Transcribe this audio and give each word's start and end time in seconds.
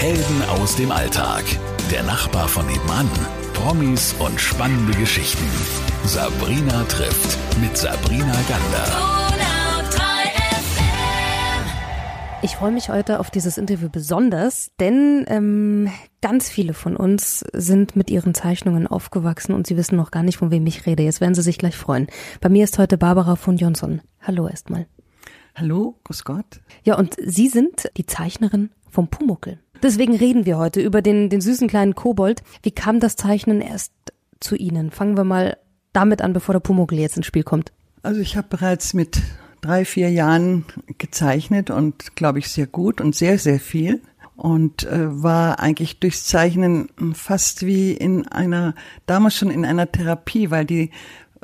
Helden 0.00 0.42
aus 0.48 0.76
dem 0.76 0.90
Alltag. 0.92 1.44
Der 1.90 2.02
Nachbar 2.02 2.48
von 2.48 2.66
nebenan. 2.66 3.06
Promis 3.52 4.14
und 4.18 4.40
spannende 4.40 4.98
Geschichten. 4.98 5.44
Sabrina 6.06 6.84
trifft 6.84 7.36
mit 7.60 7.76
Sabrina 7.76 8.34
Gander. 8.48 8.86
Ich 12.40 12.56
freue 12.56 12.70
mich 12.70 12.88
heute 12.88 13.20
auf 13.20 13.30
dieses 13.30 13.58
Interview 13.58 13.90
besonders, 13.90 14.70
denn 14.80 15.26
ähm, 15.28 15.90
ganz 16.22 16.48
viele 16.48 16.72
von 16.72 16.96
uns 16.96 17.44
sind 17.52 17.94
mit 17.94 18.08
ihren 18.08 18.32
Zeichnungen 18.32 18.86
aufgewachsen 18.86 19.52
und 19.52 19.66
sie 19.66 19.76
wissen 19.76 19.96
noch 19.96 20.10
gar 20.10 20.22
nicht, 20.22 20.38
von 20.38 20.50
wem 20.50 20.66
ich 20.66 20.86
rede. 20.86 21.02
Jetzt 21.02 21.20
werden 21.20 21.34
sie 21.34 21.42
sich 21.42 21.58
gleich 21.58 21.76
freuen. 21.76 22.06
Bei 22.40 22.48
mir 22.48 22.64
ist 22.64 22.78
heute 22.78 22.96
Barbara 22.96 23.36
von 23.36 23.58
Jonsson. 23.58 24.00
Hallo 24.22 24.48
erstmal. 24.48 24.86
Hallo, 25.54 25.98
grüß 26.04 26.24
Gott. 26.24 26.60
Ja, 26.84 26.96
und 26.96 27.16
Sie 27.24 27.48
sind 27.48 27.90
die 27.96 28.06
Zeichnerin 28.06 28.70
vom 28.88 29.08
Pumuckel. 29.08 29.58
Deswegen 29.82 30.14
reden 30.14 30.46
wir 30.46 30.58
heute 30.58 30.80
über 30.80 31.02
den, 31.02 31.30
den 31.30 31.40
süßen 31.40 31.68
kleinen 31.68 31.94
Kobold. 31.94 32.42
Wie 32.62 32.70
kam 32.70 33.00
das 33.00 33.16
Zeichnen 33.16 33.60
erst 33.60 33.92
zu 34.40 34.56
Ihnen? 34.56 34.90
Fangen 34.90 35.16
wir 35.16 35.24
mal 35.24 35.56
damit 35.92 36.22
an, 36.22 36.32
bevor 36.32 36.52
der 36.52 36.60
Pumuckel 36.60 36.98
jetzt 36.98 37.16
ins 37.16 37.26
Spiel 37.26 37.42
kommt. 37.42 37.72
Also 38.02 38.20
ich 38.20 38.36
habe 38.36 38.48
bereits 38.48 38.94
mit 38.94 39.20
drei, 39.60 39.84
vier 39.84 40.10
Jahren 40.10 40.64
gezeichnet 40.98 41.70
und 41.70 42.16
glaube 42.16 42.38
ich 42.38 42.48
sehr 42.48 42.66
gut 42.66 43.00
und 43.00 43.14
sehr, 43.14 43.38
sehr 43.38 43.60
viel 43.60 44.02
und 44.36 44.84
äh, 44.84 45.22
war 45.22 45.60
eigentlich 45.60 46.00
durchs 46.00 46.24
Zeichnen 46.24 46.88
fast 47.12 47.66
wie 47.66 47.92
in 47.92 48.26
einer, 48.26 48.74
damals 49.04 49.36
schon 49.36 49.50
in 49.50 49.66
einer 49.66 49.90
Therapie, 49.90 50.50
weil 50.50 50.64
die 50.64 50.90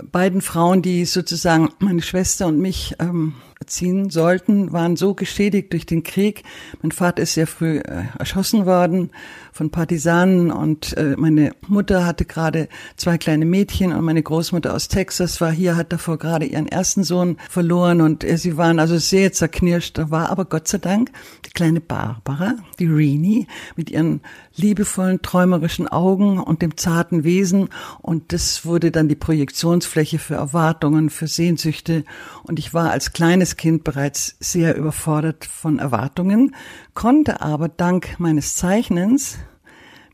beiden 0.02 0.40
Frauen, 0.40 0.80
die 0.80 1.04
sozusagen 1.04 1.70
meine 1.78 2.02
Schwester 2.02 2.46
und 2.46 2.58
mich 2.58 2.94
ähm, 2.98 3.34
erziehen 3.58 4.10
sollten, 4.10 4.72
waren 4.72 4.96
so 4.96 5.14
geschädigt 5.14 5.72
durch 5.72 5.86
den 5.86 6.02
Krieg. 6.02 6.42
Mein 6.82 6.92
Vater 6.92 7.22
ist 7.22 7.34
sehr 7.34 7.46
früh 7.46 7.78
äh, 7.78 8.04
erschossen 8.18 8.66
worden 8.66 9.10
von 9.50 9.70
Partisanen 9.70 10.50
und 10.50 10.94
äh, 10.98 11.14
meine 11.16 11.52
Mutter 11.66 12.04
hatte 12.04 12.26
gerade 12.26 12.68
zwei 12.96 13.16
kleine 13.16 13.46
Mädchen 13.46 13.94
und 13.94 14.04
meine 14.04 14.22
Großmutter 14.22 14.74
aus 14.74 14.88
Texas 14.88 15.40
war 15.40 15.50
hier, 15.50 15.74
hat 15.76 15.92
davor 15.92 16.18
gerade 16.18 16.44
ihren 16.44 16.68
ersten 16.68 17.02
Sohn 17.02 17.38
verloren 17.48 18.02
und 18.02 18.24
äh, 18.24 18.36
sie 18.36 18.58
waren 18.58 18.78
also 18.78 18.98
sehr 18.98 19.32
zerknirscht. 19.32 19.96
Da 19.96 20.10
war 20.10 20.28
aber 20.28 20.44
Gott 20.44 20.68
sei 20.68 20.78
Dank 20.78 21.10
die 21.46 21.50
kleine 21.50 21.80
Barbara, 21.80 22.56
die 22.78 22.86
Rini, 22.86 23.46
mit 23.74 23.90
ihren 23.90 24.20
liebevollen, 24.54 25.22
träumerischen 25.22 25.88
Augen 25.88 26.38
und 26.38 26.60
dem 26.60 26.76
zarten 26.76 27.24
Wesen 27.24 27.70
und 28.02 28.34
das 28.34 28.66
wurde 28.66 28.90
dann 28.90 29.08
die 29.08 29.16
Projektionsfläche 29.16 30.18
für 30.18 30.34
Erwartungen, 30.34 31.08
für 31.08 31.26
Sehnsüchte 31.26 32.04
und 32.42 32.58
ich 32.58 32.74
war 32.74 32.90
als 32.90 33.14
kleines 33.14 33.45
Kind 33.54 33.84
bereits 33.84 34.34
sehr 34.40 34.76
überfordert 34.76 35.44
von 35.44 35.78
Erwartungen, 35.78 36.56
konnte 36.94 37.40
aber 37.40 37.68
dank 37.68 38.18
meines 38.18 38.56
Zeichnens 38.56 39.38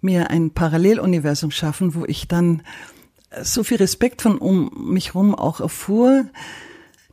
mir 0.03 0.29
ein 0.29 0.51
Paralleluniversum 0.51 1.51
schaffen, 1.51 1.95
wo 1.95 2.05
ich 2.05 2.29
dann 2.29 2.63
so 3.41 3.65
viel 3.65 3.79
Respekt 3.79 4.21
von 4.21 4.37
um 4.37 4.91
mich 4.93 5.15
rum 5.15 5.35
auch 5.35 5.61
erfuhr, 5.61 6.27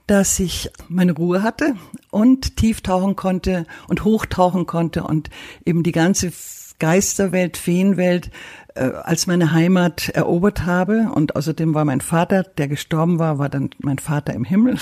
dass 0.08 0.40
ich 0.40 0.72
meine 0.90 1.14
Ruhe 1.14 1.44
hatte 1.44 1.75
und 2.09 2.58
tief 2.58 2.81
tauchen 2.81 3.16
konnte 3.16 3.66
und 3.88 4.03
hochtauchen 4.03 4.66
konnte 4.66 5.03
und 5.03 5.30
eben 5.66 5.84
die 5.84 5.92
ganze 5.92 6.34
Geisterwelt, 6.80 7.58
Feenwelt 7.58 8.31
äh, 8.73 8.86
als 8.86 9.28
meine 9.28 9.52
Heimat 9.52 10.09
erobert 10.09 10.66
habe. 10.66 11.12
Und 11.14 11.36
außerdem 11.36 11.73
war 11.73 11.86
mein 11.86 12.02
Vater, 12.02 12.44
der 12.44 12.67
gestorben 12.67 13.20
war, 13.20 13.38
war 13.38 13.50
dann 13.50 13.70
mein 13.80 14.00
Vater 14.00 14.34
im 14.34 14.45
Himmel. 14.45 14.78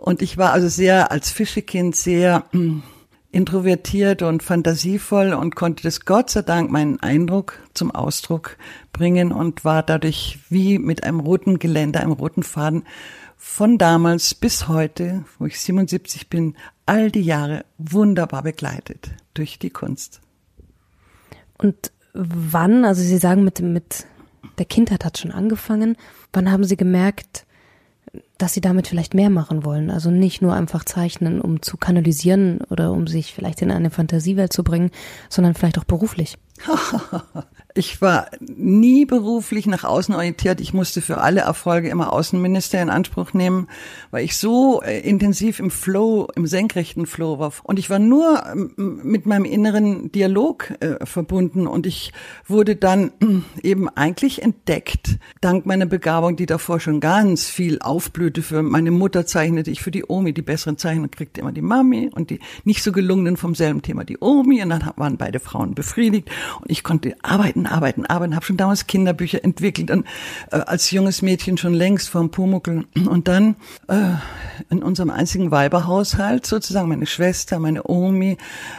Und 0.00 0.22
ich 0.22 0.38
war 0.38 0.52
also 0.52 0.68
sehr 0.68 1.12
als 1.12 1.30
Fischekind 1.30 1.94
sehr 1.94 2.46
hm, 2.52 2.82
introvertiert 3.32 4.22
und 4.22 4.42
fantasievoll 4.42 5.34
und 5.34 5.54
konnte 5.54 5.82
das 5.82 6.06
Gott 6.06 6.30
sei 6.30 6.40
Dank 6.40 6.70
meinen 6.70 7.00
Eindruck 7.00 7.58
zum 7.74 7.90
Ausdruck 7.90 8.56
bringen 8.94 9.30
und 9.30 9.62
war 9.62 9.82
dadurch 9.82 10.38
wie 10.48 10.78
mit 10.78 11.04
einem 11.04 11.20
roten 11.20 11.58
Geländer, 11.58 12.00
einem 12.00 12.12
roten 12.12 12.42
Faden 12.42 12.84
von 13.36 13.76
damals 13.76 14.34
bis 14.34 14.68
heute, 14.68 15.24
wo 15.38 15.44
ich 15.44 15.60
77 15.60 16.30
bin, 16.30 16.56
all 16.86 17.10
die 17.10 17.22
Jahre 17.22 17.66
wunderbar 17.76 18.42
begleitet 18.42 19.10
durch 19.34 19.58
die 19.58 19.70
Kunst. 19.70 20.22
Und 21.58 21.92
wann, 22.14 22.86
also 22.86 23.02
Sie 23.02 23.18
sagen 23.18 23.44
mit, 23.44 23.60
mit 23.60 24.06
der 24.58 24.64
Kindheit 24.64 25.04
hat 25.04 25.18
schon 25.18 25.30
angefangen, 25.30 25.98
wann 26.32 26.50
haben 26.50 26.64
Sie 26.64 26.78
gemerkt, 26.78 27.44
dass 28.42 28.54
Sie 28.54 28.60
damit 28.60 28.88
vielleicht 28.88 29.14
mehr 29.14 29.30
machen 29.30 29.64
wollen? 29.64 29.90
Also 29.90 30.10
nicht 30.10 30.42
nur 30.42 30.54
einfach 30.54 30.84
zeichnen, 30.84 31.40
um 31.40 31.62
zu 31.62 31.76
kanalisieren 31.76 32.60
oder 32.70 32.92
um 32.92 33.06
sich 33.06 33.34
vielleicht 33.34 33.62
in 33.62 33.70
eine 33.70 33.90
Fantasiewelt 33.90 34.52
zu 34.52 34.64
bringen, 34.64 34.90
sondern 35.28 35.54
vielleicht 35.54 35.78
auch 35.78 35.84
beruflich. 35.84 36.38
Ich 37.74 38.02
war 38.02 38.26
nie 38.40 39.04
beruflich 39.04 39.66
nach 39.66 39.84
außen 39.84 40.14
orientiert. 40.14 40.60
Ich 40.60 40.74
musste 40.74 41.00
für 41.00 41.18
alle 41.18 41.42
Erfolge 41.42 41.88
immer 41.88 42.12
Außenminister 42.12 42.82
in 42.82 42.90
Anspruch 42.90 43.32
nehmen, 43.32 43.68
weil 44.10 44.24
ich 44.24 44.36
so 44.36 44.82
äh, 44.82 45.00
intensiv 45.00 45.60
im 45.60 45.70
Flow, 45.70 46.28
im 46.34 46.46
senkrechten 46.46 47.06
Flow 47.06 47.38
war. 47.38 47.52
Und 47.62 47.78
ich 47.78 47.88
war 47.88 48.00
nur 48.00 48.42
ähm, 48.46 49.00
mit 49.04 49.26
meinem 49.26 49.44
inneren 49.44 50.10
Dialog 50.10 50.72
äh, 50.80 51.04
verbunden 51.06 51.66
und 51.66 51.86
ich 51.86 52.12
wurde 52.46 52.74
dann 52.74 53.12
äh, 53.62 53.68
eben 53.68 53.88
eigentlich 53.88 54.42
entdeckt, 54.42 55.18
dank 55.40 55.64
meiner 55.64 55.86
Begabung, 55.86 56.36
die 56.36 56.46
davor 56.46 56.80
schon 56.80 56.98
ganz 57.00 57.46
viel 57.46 57.78
aufblühte. 57.80 58.42
Für 58.42 58.62
meine 58.62 58.90
Mutter 58.90 59.26
zeichnete 59.26 59.70
ich 59.70 59.80
für 59.80 59.92
die 59.92 60.04
Omi, 60.06 60.32
die 60.32 60.42
besseren 60.42 60.76
Zeichner 60.76 61.08
kriegte 61.08 61.40
immer 61.40 61.52
die 61.52 61.62
Mami 61.62 62.10
und 62.12 62.30
die 62.30 62.40
nicht 62.64 62.82
so 62.82 62.90
gelungenen 62.90 63.36
vom 63.36 63.54
selben 63.54 63.82
Thema 63.82 64.04
die 64.04 64.18
Omi 64.20 64.62
und 64.62 64.70
dann 64.70 64.90
waren 64.96 65.16
beide 65.16 65.38
Frauen 65.38 65.74
befriedigt 65.74 66.30
und 66.60 66.70
ich 66.70 66.82
konnte 66.82 67.14
arbeiten 67.22 67.59
arbeiten, 67.66 68.06
arbeiten, 68.06 68.30
arbeiten. 68.30 68.34
Habe 68.34 68.46
schon 68.46 68.56
damals 68.56 68.86
Kinderbücher 68.86 69.44
entwickelt 69.44 69.90
und 69.90 70.06
äh, 70.50 70.56
als 70.56 70.90
junges 70.90 71.22
Mädchen 71.22 71.56
schon 71.56 71.74
längst 71.74 72.08
vom 72.08 72.30
Pumuckel. 72.30 72.84
Und 73.08 73.28
dann 73.28 73.56
äh, 73.88 74.14
in 74.68 74.82
unserem 74.82 75.10
einzigen 75.10 75.50
Weiberhaushalt 75.50 76.46
sozusagen 76.46 76.88
meine 76.88 77.06
Schwester, 77.06 77.58
meine 77.58 77.88
Omi, 77.88 78.36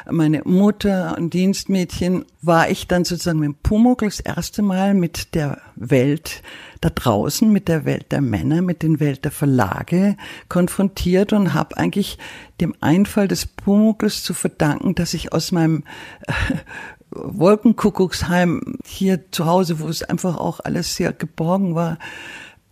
meine 0.09 0.41
Mutter 0.45 1.15
und 1.17 1.33
Dienstmädchen 1.33 2.25
war 2.41 2.69
ich 2.69 2.87
dann 2.87 3.05
sozusagen 3.05 3.39
mit 3.39 3.49
dem 3.49 3.55
Pumuckel 3.55 4.09
das 4.09 4.19
erste 4.19 4.61
Mal 4.61 4.93
mit 4.93 5.35
der 5.35 5.59
Welt 5.75 6.41
da 6.81 6.89
draußen, 6.89 7.51
mit 7.51 7.67
der 7.67 7.85
Welt 7.85 8.11
der 8.11 8.21
Männer, 8.21 8.63
mit 8.63 8.81
den 8.81 8.99
Welt 8.99 9.23
der 9.23 9.31
Verlage 9.31 10.17
konfrontiert 10.49 11.31
und 11.31 11.53
habe 11.53 11.77
eigentlich 11.77 12.17
dem 12.59 12.73
Einfall 12.81 13.27
des 13.27 13.45
Pumuckls 13.45 14.23
zu 14.23 14.33
verdanken, 14.33 14.95
dass 14.95 15.13
ich 15.13 15.31
aus 15.31 15.51
meinem 15.51 15.83
äh, 16.27 16.33
Wolkenkuckucksheim 17.11 18.77
hier 18.85 19.31
zu 19.31 19.45
Hause, 19.45 19.79
wo 19.79 19.87
es 19.87 20.03
einfach 20.03 20.37
auch 20.37 20.59
alles 20.61 20.95
sehr 20.95 21.13
geborgen 21.13 21.75
war, 21.75 21.99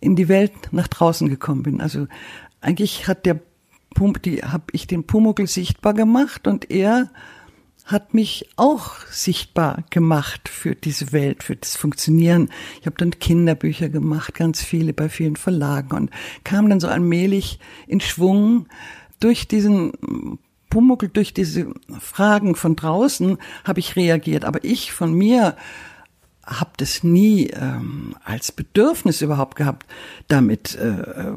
in 0.00 0.16
die 0.16 0.28
Welt 0.28 0.52
nach 0.72 0.88
draußen 0.88 1.28
gekommen 1.28 1.62
bin. 1.62 1.80
Also 1.80 2.06
eigentlich 2.60 3.06
hat 3.06 3.26
der 3.26 3.40
Pum, 3.94 4.14
die 4.22 4.42
habe 4.42 4.64
ich 4.72 4.86
den 4.86 5.04
Pumuckl 5.04 5.46
sichtbar 5.46 5.94
gemacht 5.94 6.46
und 6.46 6.70
er 6.70 7.10
hat 7.84 8.14
mich 8.14 8.48
auch 8.56 8.98
sichtbar 9.10 9.82
gemacht 9.90 10.48
für 10.48 10.76
diese 10.76 11.12
Welt, 11.12 11.42
für 11.42 11.56
das 11.56 11.76
Funktionieren. 11.76 12.48
Ich 12.80 12.86
habe 12.86 12.96
dann 12.96 13.18
Kinderbücher 13.18 13.88
gemacht, 13.88 14.34
ganz 14.34 14.62
viele 14.62 14.92
bei 14.92 15.08
vielen 15.08 15.36
Verlagen 15.36 15.96
und 15.96 16.10
kam 16.44 16.68
dann 16.68 16.78
so 16.78 16.86
allmählich 16.86 17.58
in 17.88 18.00
Schwung 18.00 18.68
durch 19.18 19.48
diesen 19.48 20.38
Pumuckl 20.70 21.08
durch 21.08 21.34
diese 21.34 21.66
Fragen 21.98 22.54
von 22.54 22.76
draußen 22.76 23.38
habe 23.64 23.80
ich 23.80 23.96
reagiert, 23.96 24.44
aber 24.44 24.64
ich 24.64 24.92
von 24.92 25.12
mir 25.12 25.56
habe 26.46 26.70
das 26.78 27.04
nie 27.04 27.48
ähm, 27.48 28.16
als 28.24 28.52
Bedürfnis 28.52 29.20
überhaupt 29.20 29.56
gehabt, 29.56 29.86
damit 30.28 30.74
äh, 30.76 31.32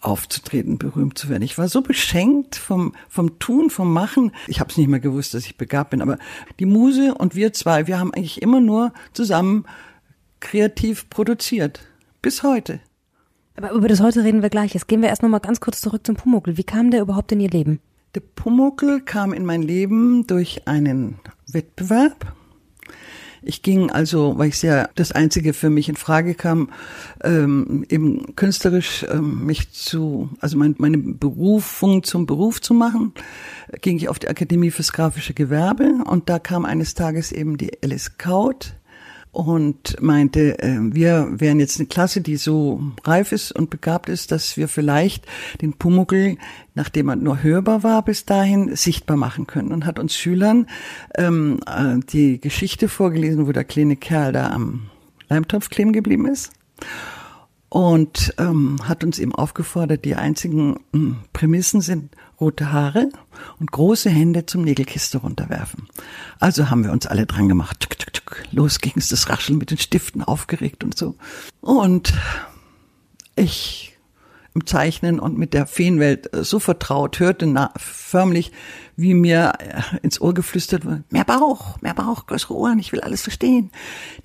aufzutreten, 0.00 0.78
berühmt 0.78 1.18
zu 1.18 1.28
werden. 1.28 1.42
Ich 1.42 1.58
war 1.58 1.68
so 1.68 1.82
beschenkt 1.82 2.56
vom, 2.56 2.94
vom 3.08 3.38
Tun, 3.38 3.70
vom 3.70 3.92
Machen. 3.92 4.32
Ich 4.46 4.60
habe 4.60 4.70
es 4.70 4.76
nicht 4.76 4.88
mehr 4.88 5.00
gewusst, 5.00 5.34
dass 5.34 5.46
ich 5.46 5.56
begabt 5.56 5.90
bin, 5.90 6.02
aber 6.02 6.18
die 6.60 6.66
Muse 6.66 7.14
und 7.14 7.34
wir 7.34 7.52
zwei, 7.52 7.86
wir 7.86 7.98
haben 7.98 8.12
eigentlich 8.12 8.42
immer 8.42 8.60
nur 8.60 8.92
zusammen 9.12 9.64
kreativ 10.40 11.08
produziert. 11.08 11.80
Bis 12.22 12.42
heute. 12.42 12.80
Aber 13.56 13.70
über 13.72 13.88
das 13.88 14.00
heute 14.00 14.24
reden 14.24 14.42
wir 14.42 14.50
gleich. 14.50 14.74
Jetzt 14.74 14.88
gehen 14.88 15.00
wir 15.00 15.08
erst 15.08 15.22
noch 15.22 15.30
mal 15.30 15.38
ganz 15.38 15.60
kurz 15.60 15.80
zurück 15.80 16.06
zum 16.06 16.16
Pumuckl. 16.16 16.56
Wie 16.56 16.64
kam 16.64 16.90
der 16.90 17.00
überhaupt 17.00 17.32
in 17.32 17.40
Ihr 17.40 17.50
Leben? 17.50 17.80
Der 18.14 18.20
Pumuckl 18.20 19.00
kam 19.00 19.32
in 19.32 19.44
mein 19.44 19.62
Leben 19.62 20.26
durch 20.26 20.68
einen 20.68 21.18
Wettbewerb. 21.50 22.32
Ich 23.42 23.62
ging 23.62 23.90
also, 23.90 24.38
weil 24.38 24.48
ich 24.48 24.58
sehr 24.58 24.88
das 24.94 25.12
einzige 25.12 25.52
für 25.52 25.68
mich 25.68 25.88
in 25.88 25.96
Frage 25.96 26.34
kam, 26.34 26.70
ähm, 27.22 27.84
eben 27.88 28.36
künstlerisch 28.36 29.04
ähm, 29.10 29.44
mich 29.44 29.72
zu, 29.72 30.30
also 30.40 30.56
mein, 30.56 30.76
meine 30.78 30.96
Berufung 30.96 32.04
zum 32.04 32.24
Beruf 32.24 32.62
zu 32.62 32.72
machen, 32.72 33.12
ging 33.82 33.96
ich 33.96 34.08
auf 34.08 34.18
die 34.18 34.28
Akademie 34.28 34.70
fürs 34.70 34.92
grafische 34.92 35.34
Gewerbe 35.34 36.04
und 36.06 36.30
da 36.30 36.38
kam 36.38 36.64
eines 36.64 36.94
Tages 36.94 37.32
eben 37.32 37.58
die 37.58 37.82
Alice 37.82 38.16
Kaut 38.16 38.76
und 39.34 40.00
meinte, 40.00 40.58
äh, 40.60 40.78
wir 40.80 41.28
wären 41.32 41.58
jetzt 41.58 41.78
eine 41.78 41.88
Klasse, 41.88 42.20
die 42.20 42.36
so 42.36 42.80
reif 43.04 43.32
ist 43.32 43.52
und 43.52 43.68
begabt 43.68 44.08
ist, 44.08 44.30
dass 44.30 44.56
wir 44.56 44.68
vielleicht 44.68 45.26
den 45.60 45.72
Pumuckl, 45.72 46.36
nachdem 46.74 47.08
er 47.08 47.16
nur 47.16 47.42
hörbar 47.42 47.82
war 47.82 48.04
bis 48.04 48.24
dahin, 48.24 48.76
sichtbar 48.76 49.16
machen 49.16 49.46
können. 49.46 49.72
Und 49.72 49.86
hat 49.86 49.98
uns 49.98 50.16
Schülern 50.16 50.68
ähm, 51.16 51.60
äh, 51.66 51.98
die 52.10 52.40
Geschichte 52.40 52.88
vorgelesen, 52.88 53.46
wo 53.46 53.52
der 53.52 53.64
kleine 53.64 53.96
Kerl 53.96 54.32
da 54.32 54.50
am 54.50 54.90
Leimtopf 55.28 55.68
kleben 55.68 55.92
geblieben 55.92 56.26
ist. 56.26 56.52
Und 57.68 58.34
ähm, 58.38 58.76
hat 58.84 59.02
uns 59.02 59.18
eben 59.18 59.34
aufgefordert, 59.34 60.04
die 60.04 60.14
einzigen 60.14 60.78
ähm, 60.94 61.16
Prämissen 61.32 61.80
sind 61.80 62.14
rote 62.44 62.72
Haare 62.72 63.08
und 63.58 63.72
große 63.72 64.10
Hände 64.10 64.44
zum 64.44 64.62
Nägelkiste 64.62 65.18
runterwerfen. 65.18 65.88
Also 66.40 66.68
haben 66.68 66.84
wir 66.84 66.92
uns 66.92 67.06
alle 67.06 67.24
dran 67.24 67.48
gemacht. 67.48 67.80
Tuk, 67.80 67.98
tuk, 67.98 68.12
tuk. 68.12 68.42
Los 68.52 68.80
ging 68.80 68.92
es 68.96 69.08
das 69.08 69.30
Rascheln 69.30 69.58
mit 69.58 69.70
den 69.70 69.78
Stiften 69.78 70.22
aufgeregt 70.22 70.84
und 70.84 70.94
so. 70.96 71.14
Und 71.62 72.12
ich 73.34 73.96
im 74.54 74.66
Zeichnen 74.66 75.18
und 75.18 75.38
mit 75.38 75.54
der 75.54 75.66
Feenwelt 75.66 76.32
äh, 76.34 76.44
so 76.44 76.60
vertraut, 76.60 77.18
hörte 77.18 77.46
na, 77.46 77.72
förmlich, 77.76 78.52
wie 78.96 79.14
mir 79.14 79.52
äh, 79.58 79.98
ins 80.02 80.20
Ohr 80.20 80.34
geflüstert 80.34 80.84
wurde, 80.84 81.04
mehr 81.10 81.24
Bauch, 81.24 81.80
mehr 81.80 81.94
Bauch, 81.94 82.26
größere 82.26 82.54
Ohren, 82.54 82.78
ich 82.78 82.92
will 82.92 83.00
alles 83.00 83.22
verstehen. 83.22 83.70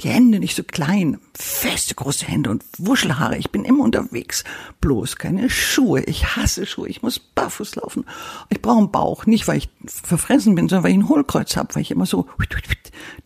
Die 0.02 0.10
Hände 0.10 0.40
nicht 0.40 0.56
so 0.56 0.64
klein, 0.64 1.20
feste 1.34 1.96
große 1.96 2.26
Hände 2.26 2.50
und 2.50 2.64
Wuschelhaare, 2.78 3.38
ich 3.38 3.52
bin 3.52 3.66
immer 3.66 3.84
unterwegs. 3.84 4.44
Bloß 4.82 5.16
keine 5.16 5.50
Schuhe, 5.50 6.02
ich 6.04 6.36
hasse 6.36 6.66
Schuhe, 6.66 6.88
ich 6.88 7.02
muss 7.02 7.20
barfuß 7.20 7.76
laufen. 7.76 8.06
Ich 8.50 8.62
brauche 8.62 8.80
einen 8.80 8.92
Bauch, 8.92 9.26
nicht 9.26 9.48
weil 9.48 9.58
ich 9.58 9.70
verfressen 9.86 10.56
bin, 10.56 10.70
sondern 10.70 10.84
weil 10.84 10.92
ich 10.92 10.98
ein 10.98 11.10
Hohlkreuz 11.10 11.56
habe, 11.58 11.76
weil 11.76 11.82
ich 11.82 11.92
immer 11.92 12.06
so 12.06 12.28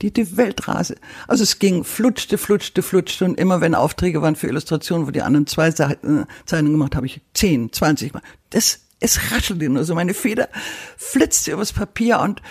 die, 0.01 0.11
die 0.11 0.37
Welt 0.37 0.67
rase. 0.67 0.95
Also 1.27 1.43
es 1.43 1.59
ging, 1.59 1.83
flutschte, 1.83 2.37
flutschte, 2.37 2.81
flutschte 2.81 3.25
und 3.25 3.39
immer 3.39 3.61
wenn 3.61 3.75
Aufträge 3.75 4.21
waren 4.21 4.35
für 4.35 4.47
Illustrationen, 4.47 5.07
wo 5.07 5.11
die 5.11 5.21
anderen 5.21 5.47
zwei 5.47 5.71
Zeichnungen 5.71 6.73
gemacht 6.73 6.95
habe 6.95 7.05
ich 7.05 7.21
zehn, 7.33 7.71
zwanzig 7.71 8.13
Mal. 8.13 8.21
Das, 8.49 8.81
es 9.03 9.31
raschelte 9.31 9.69
nur 9.69 9.83
so, 9.83 9.95
meine 9.95 10.13
Feder 10.13 10.49
flitzte 10.97 11.51
übers 11.51 11.73
Papier 11.73 12.19
und 12.19 12.41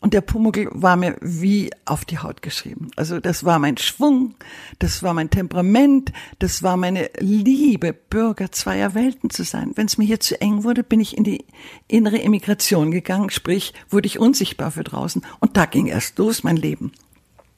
und 0.00 0.14
der 0.14 0.20
Pumuckl 0.20 0.68
war 0.70 0.94
mir 0.94 1.16
wie 1.20 1.72
auf 1.84 2.04
die 2.04 2.18
Haut 2.18 2.40
geschrieben. 2.40 2.92
Also 2.94 3.18
das 3.18 3.44
war 3.44 3.58
mein 3.58 3.76
Schwung, 3.78 4.36
das 4.78 5.02
war 5.02 5.12
mein 5.12 5.28
Temperament, 5.28 6.12
das 6.38 6.62
war 6.62 6.76
meine 6.76 7.10
Liebe, 7.18 7.92
Bürger 7.92 8.52
zweier 8.52 8.94
Welten 8.94 9.28
zu 9.30 9.42
sein. 9.42 9.72
Wenn 9.74 9.86
es 9.86 9.98
mir 9.98 10.04
hier 10.04 10.20
zu 10.20 10.40
eng 10.40 10.62
wurde, 10.62 10.84
bin 10.84 11.00
ich 11.00 11.16
in 11.16 11.24
die 11.24 11.44
innere 11.88 12.22
Emigration 12.22 12.92
gegangen, 12.92 13.30
sprich, 13.30 13.74
wurde 13.90 14.06
ich 14.06 14.20
unsichtbar 14.20 14.70
für 14.70 14.84
draußen. 14.84 15.22
Und 15.40 15.56
da 15.56 15.66
ging 15.66 15.88
erst 15.88 16.16
los 16.18 16.44
mein 16.44 16.56
Leben. 16.56 16.92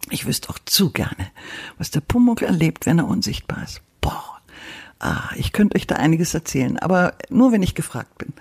Ich 0.08 0.26
wüsste 0.26 0.48
auch 0.48 0.58
zu 0.64 0.92
gerne, 0.92 1.30
was 1.76 1.90
der 1.90 2.00
Pumuckl 2.00 2.46
erlebt, 2.46 2.86
wenn 2.86 3.00
er 3.00 3.06
unsichtbar 3.06 3.64
ist. 3.64 3.82
Boah, 4.00 4.29
ah, 5.00 5.30
ich 5.36 5.52
könnte 5.52 5.76
euch 5.76 5.86
da 5.86 5.96
einiges 5.96 6.34
erzählen, 6.34 6.78
aber 6.78 7.14
nur 7.28 7.52
wenn 7.52 7.62
ich 7.62 7.74
gefragt 7.74 8.18
bin. 8.18 8.32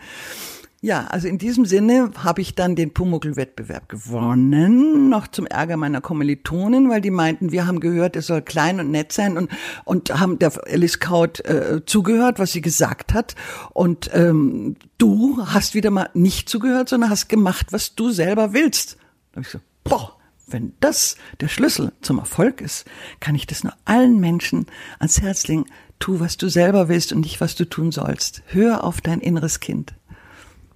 Ja, 0.81 1.07
also 1.07 1.27
in 1.27 1.37
diesem 1.37 1.65
Sinne 1.65 2.11
habe 2.23 2.39
ich 2.39 2.55
dann 2.55 2.77
den 2.77 2.93
Pumuckl-Wettbewerb 2.93 3.89
gewonnen, 3.89 5.09
noch 5.09 5.27
zum 5.27 5.45
Ärger 5.45 5.75
meiner 5.75 5.99
Kommilitonen, 5.99 6.89
weil 6.89 7.01
die 7.01 7.11
meinten, 7.11 7.51
wir 7.51 7.67
haben 7.67 7.81
gehört, 7.81 8.15
er 8.15 8.21
soll 8.21 8.41
klein 8.41 8.79
und 8.79 8.89
nett 8.89 9.11
sein 9.11 9.37
und, 9.37 9.51
und 9.83 10.17
haben 10.17 10.39
der 10.39 10.53
Alice 10.67 10.99
Kaut 10.99 11.43
äh, 11.43 11.81
zugehört, 11.85 12.39
was 12.39 12.53
sie 12.53 12.61
gesagt 12.61 13.13
hat. 13.13 13.35
Und 13.73 14.09
ähm, 14.13 14.77
du 14.97 15.45
hast 15.45 15.73
wieder 15.73 15.91
mal 15.91 16.09
nicht 16.13 16.47
zugehört, 16.47 16.87
sondern 16.87 17.09
hast 17.09 17.27
gemacht, 17.27 17.67
was 17.71 17.95
du 17.95 18.11
selber 18.11 18.53
willst. 18.53 18.95
Da 19.33 19.37
habe 19.37 19.41
ich 19.41 19.49
so, 19.49 19.59
boah, 19.83 20.15
wenn 20.47 20.73
das 20.79 21.17
der 21.41 21.49
Schlüssel 21.49 21.91
zum 21.99 22.19
Erfolg 22.19 22.61
ist, 22.61 22.85
kann 23.19 23.35
ich 23.35 23.45
das 23.47 23.65
nur 23.65 23.73
allen 23.83 24.17
Menschen 24.21 24.65
ans 24.97 25.21
Herz 25.21 25.45
legen. 25.47 25.65
Tu, 25.99 26.19
was 26.19 26.37
du 26.37 26.49
selber 26.49 26.87
willst 26.87 27.13
und 27.13 27.21
nicht, 27.21 27.41
was 27.41 27.55
du 27.55 27.65
tun 27.65 27.91
sollst. 27.91 28.41
Hör 28.47 28.83
auf 28.83 29.01
dein 29.01 29.19
inneres 29.19 29.59
Kind. 29.59 29.93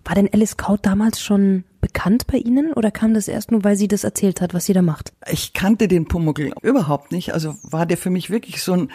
War 0.05 0.15
denn 0.15 0.29
Alice 0.33 0.57
Kaut 0.57 0.85
damals 0.85 1.21
schon 1.21 1.63
bekannt 1.79 2.27
bei 2.27 2.37
Ihnen 2.37 2.73
oder 2.73 2.91
kam 2.91 3.13
das 3.13 3.27
erst 3.27 3.51
nur, 3.51 3.63
weil 3.63 3.77
sie 3.77 3.87
das 3.87 4.03
erzählt 4.03 4.41
hat, 4.41 4.53
was 4.53 4.65
sie 4.65 4.73
da 4.73 4.81
macht? 4.81 5.13
Ich 5.31 5.53
kannte 5.53 5.87
den 5.87 6.07
Pumuckl 6.07 6.53
überhaupt 6.61 7.11
nicht. 7.11 7.33
Also 7.33 7.55
war 7.63 7.85
der 7.85 7.97
für 7.97 8.09
mich 8.09 8.29
wirklich 8.29 8.61
so 8.61 8.73
ein 8.73 8.91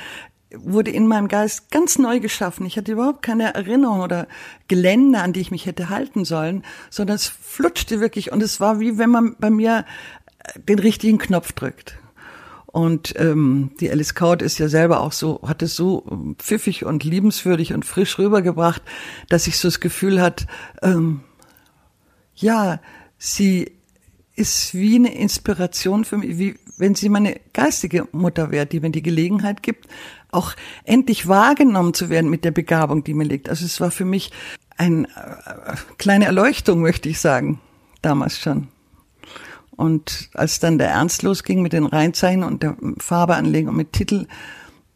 wurde 0.54 0.90
in 0.90 1.06
meinem 1.06 1.28
Geist 1.28 1.70
ganz 1.70 1.98
neu 1.98 2.20
geschaffen. 2.20 2.64
Ich 2.66 2.76
hatte 2.78 2.92
überhaupt 2.92 3.22
keine 3.22 3.54
Erinnerung 3.54 4.00
oder 4.00 4.26
Gelände, 4.66 5.20
an 5.20 5.32
die 5.32 5.40
ich 5.40 5.50
mich 5.50 5.66
hätte 5.66 5.90
halten 5.90 6.25
sollen, 6.25 6.64
sondern 6.90 7.16
es 7.16 7.26
flutschte 7.26 8.00
wirklich 8.00 8.32
und 8.32 8.42
es 8.42 8.60
war 8.60 8.80
wie 8.80 8.98
wenn 8.98 9.10
man 9.10 9.36
bei 9.38 9.50
mir 9.50 9.84
den 10.56 10.78
richtigen 10.78 11.19
Knopf 11.19 11.52
drückt. 11.52 11.98
Und 12.70 13.14
ähm, 13.16 13.70
die 13.80 13.90
Alice 13.90 14.14
Kaut 14.14 14.42
ist 14.42 14.58
ja 14.58 14.68
selber 14.68 15.00
auch 15.00 15.12
so, 15.12 15.40
hat 15.42 15.62
es 15.62 15.74
so 15.74 16.04
ähm, 16.10 16.36
pfiffig 16.38 16.84
und 16.84 17.02
liebenswürdig 17.02 17.72
und 17.72 17.86
frisch 17.86 18.18
rübergebracht, 18.18 18.82
dass 19.30 19.46
ich 19.46 19.58
so 19.58 19.68
das 19.68 19.80
Gefühl 19.80 20.20
hat, 20.20 20.46
ähm, 20.82 21.20
ja, 22.34 22.80
sie 23.16 23.72
ist 24.36 24.74
wie 24.74 24.96
eine 24.96 25.14
Inspiration 25.14 26.04
für 26.04 26.18
mich, 26.18 26.38
wie 26.38 26.56
wenn 26.76 26.94
sie 26.94 27.08
meine 27.08 27.40
geistige 27.54 28.06
Mutter 28.12 28.50
wäre, 28.50 28.66
die 28.66 28.80
mir 28.80 28.90
die 28.90 29.02
Gelegenheit 29.02 29.62
gibt, 29.62 29.88
auch 30.30 30.54
endlich 30.84 31.26
wahrgenommen 31.26 31.94
zu 31.94 32.10
werden 32.10 32.30
mit 32.30 32.44
der 32.44 32.52
Begabung, 32.52 33.02
die 33.02 33.14
mir 33.14 33.24
liegt. 33.24 33.48
Also 33.48 33.64
es 33.64 33.80
war 33.80 33.90
für 33.90 34.04
mich 34.04 34.30
eine 34.76 35.08
äh, 35.08 35.74
kleine 35.96 36.26
Erleuchtung, 36.26 36.82
möchte 36.82 37.08
ich 37.08 37.18
sagen, 37.18 37.60
damals 38.02 38.38
schon. 38.38 38.68
Und 39.78 40.30
als 40.34 40.58
dann 40.58 40.76
der 40.76 40.88
Ernst 40.88 41.22
losging 41.22 41.62
mit 41.62 41.72
den 41.72 41.86
Reinzeichen 41.86 42.42
und 42.42 42.64
der 42.64 42.76
Farbeanlegung 42.98 43.76
mit 43.76 43.92
Titel, 43.92 44.26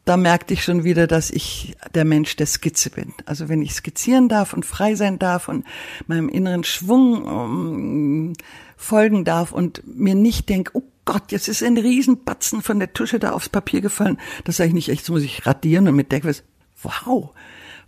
da 0.04 0.16
merkte 0.16 0.54
ich 0.54 0.64
schon 0.64 0.82
wieder, 0.82 1.06
dass 1.06 1.30
ich 1.30 1.76
der 1.94 2.04
Mensch 2.04 2.34
der 2.34 2.46
Skizze 2.46 2.90
bin. 2.90 3.14
Also 3.24 3.48
wenn 3.48 3.62
ich 3.62 3.74
skizzieren 3.74 4.28
darf 4.28 4.52
und 4.52 4.66
frei 4.66 4.96
sein 4.96 5.20
darf 5.20 5.46
und 5.46 5.64
meinem 6.08 6.28
inneren 6.28 6.64
Schwung 6.64 7.22
um, 7.22 7.76
ähm, 7.76 8.32
folgen 8.76 9.24
darf 9.24 9.52
und 9.52 9.82
mir 9.86 10.16
nicht 10.16 10.48
denke, 10.48 10.72
oh 10.74 10.82
Gott, 11.04 11.30
jetzt 11.30 11.46
ist 11.46 11.62
ein 11.62 11.78
Riesenbatzen 11.78 12.60
von 12.60 12.80
der 12.80 12.92
Tusche 12.92 13.20
da 13.20 13.30
aufs 13.30 13.48
Papier 13.48 13.82
gefallen, 13.82 14.18
das 14.42 14.56
sage 14.56 14.68
ich 14.68 14.74
nicht, 14.74 14.88
echt, 14.88 15.08
muss 15.08 15.22
ich 15.22 15.46
radieren 15.46 15.86
und 15.86 15.94
mit 15.94 16.10
denke, 16.10 16.34
wow, 16.82 17.30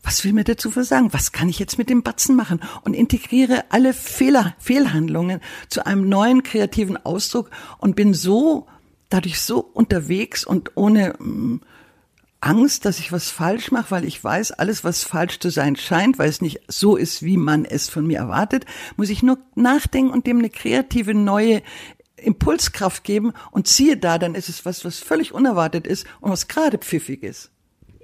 was 0.05 0.23
will 0.25 0.35
mir 0.35 0.45
dazu 0.45 0.71
versagen? 0.71 1.12
Was 1.12 1.33
kann 1.33 1.49
ich 1.49 1.59
jetzt 1.59 1.79
mit 1.79 1.89
dem 1.89 2.03
Batzen 2.03 2.37
machen? 2.37 2.61
Und 2.83 2.95
integriere 2.95 3.65
alle 3.71 3.95
Fehler, 3.95 4.55
Fehlhandlungen 4.59 5.41
zu 5.69 5.87
einem 5.87 6.09
neuen 6.09 6.43
kreativen 6.43 6.97
Ausdruck 7.05 7.51
und 7.79 7.97
bin 7.97 8.15
so, 8.15 8.67
dadurch 9.09 9.41
so 9.41 9.61
unterwegs 9.61 10.45
und 10.45 10.73
ohne 10.77 11.15
mh, 11.19 11.27
mm, 11.27 11.61
Angst, 12.41 12.85
dass 12.85 12.99
ich 12.99 13.11
was 13.11 13.31
falsch 13.31 13.71
mache, 13.71 13.91
weil 13.91 14.05
ich 14.05 14.23
weiß, 14.23 14.53
alles, 14.53 14.85
was 14.85 15.03
falsch 15.03 15.39
zu 15.39 15.49
sein 15.49 15.77
scheint, 15.77 16.19
weil 16.19 16.29
es 16.29 16.43
nicht 16.43 16.61
so 16.69 16.97
ist, 16.97 17.23
wie 17.23 17.39
man 17.39 17.65
es 17.65 17.89
von 17.89 18.06
mir 18.06 18.19
erwartet, 18.19 18.67
muss 18.97 19.09
ich 19.09 19.23
nur 19.23 19.39
nachdenken 19.55 20.12
und 20.12 20.27
dem 20.27 20.41
eine 20.41 20.51
kreative 20.51 21.15
neue 21.15 21.62
Impulskraft 22.17 23.03
geben 23.03 23.32
und 23.51 23.67
ziehe 23.67 23.96
da, 23.96 24.19
dann 24.19 24.34
ist 24.34 24.51
es 24.51 24.67
was, 24.67 24.84
was 24.84 24.99
völlig 24.99 25.32
unerwartet 25.32 25.87
ist 25.87 26.06
und 26.20 26.31
was 26.31 26.46
gerade 26.46 26.77
pfiffig 26.77 27.23
ist. 27.23 27.51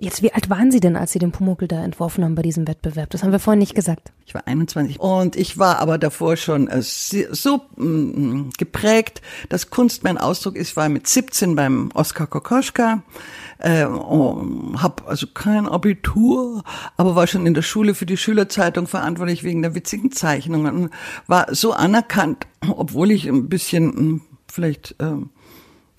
Jetzt, 0.03 0.23
wie 0.23 0.33
alt 0.33 0.49
waren 0.49 0.71
Sie 0.71 0.81
denn, 0.81 0.97
als 0.97 1.13
Sie 1.13 1.19
den 1.19 1.31
Pumuckl 1.31 1.69
da 1.69 1.85
entworfen 1.85 2.25
haben 2.25 2.35
bei 2.35 2.41
diesem 2.41 2.67
Wettbewerb? 2.67 3.11
Das 3.11 3.23
haben 3.23 3.33
wir 3.33 3.39
vorhin 3.39 3.59
nicht 3.59 3.75
gesagt. 3.75 4.13
Ich 4.25 4.33
war 4.33 4.47
21 4.47 4.99
und 4.99 5.37
ich 5.37 5.59
war 5.59 5.79
aber 5.79 5.99
davor 5.99 6.39
schon 6.39 6.69
äh, 6.69 6.81
so 6.81 7.61
mm, 7.77 8.49
geprägt, 8.57 9.21
dass 9.51 9.69
Kunst 9.69 10.03
mein 10.03 10.17
Ausdruck 10.17 10.57
ist. 10.57 10.71
Ich 10.71 10.77
war 10.77 10.89
mit 10.89 11.07
17 11.07 11.55
beim 11.55 11.91
Oskar 11.93 12.27
Kokoschka, 12.29 13.03
äh, 13.59 13.85
habe 13.85 15.07
also 15.07 15.27
kein 15.27 15.69
Abitur, 15.69 16.65
aber 16.97 17.15
war 17.15 17.27
schon 17.27 17.45
in 17.45 17.53
der 17.53 17.61
Schule 17.61 17.95
für 17.95 18.07
die 18.07 18.17
Schülerzeitung 18.17 18.87
verantwortlich 18.87 19.45
wegen 19.45 19.61
der 19.61 19.75
witzigen 19.75 20.13
Zeichnungen. 20.13 20.89
War 21.27 21.55
so 21.55 21.75
anerkannt, 21.75 22.47
obwohl 22.71 23.11
ich 23.11 23.29
ein 23.29 23.51
bisschen 23.51 23.87
mm, 23.87 24.21
vielleicht 24.51 24.97
äh, 24.99 25.13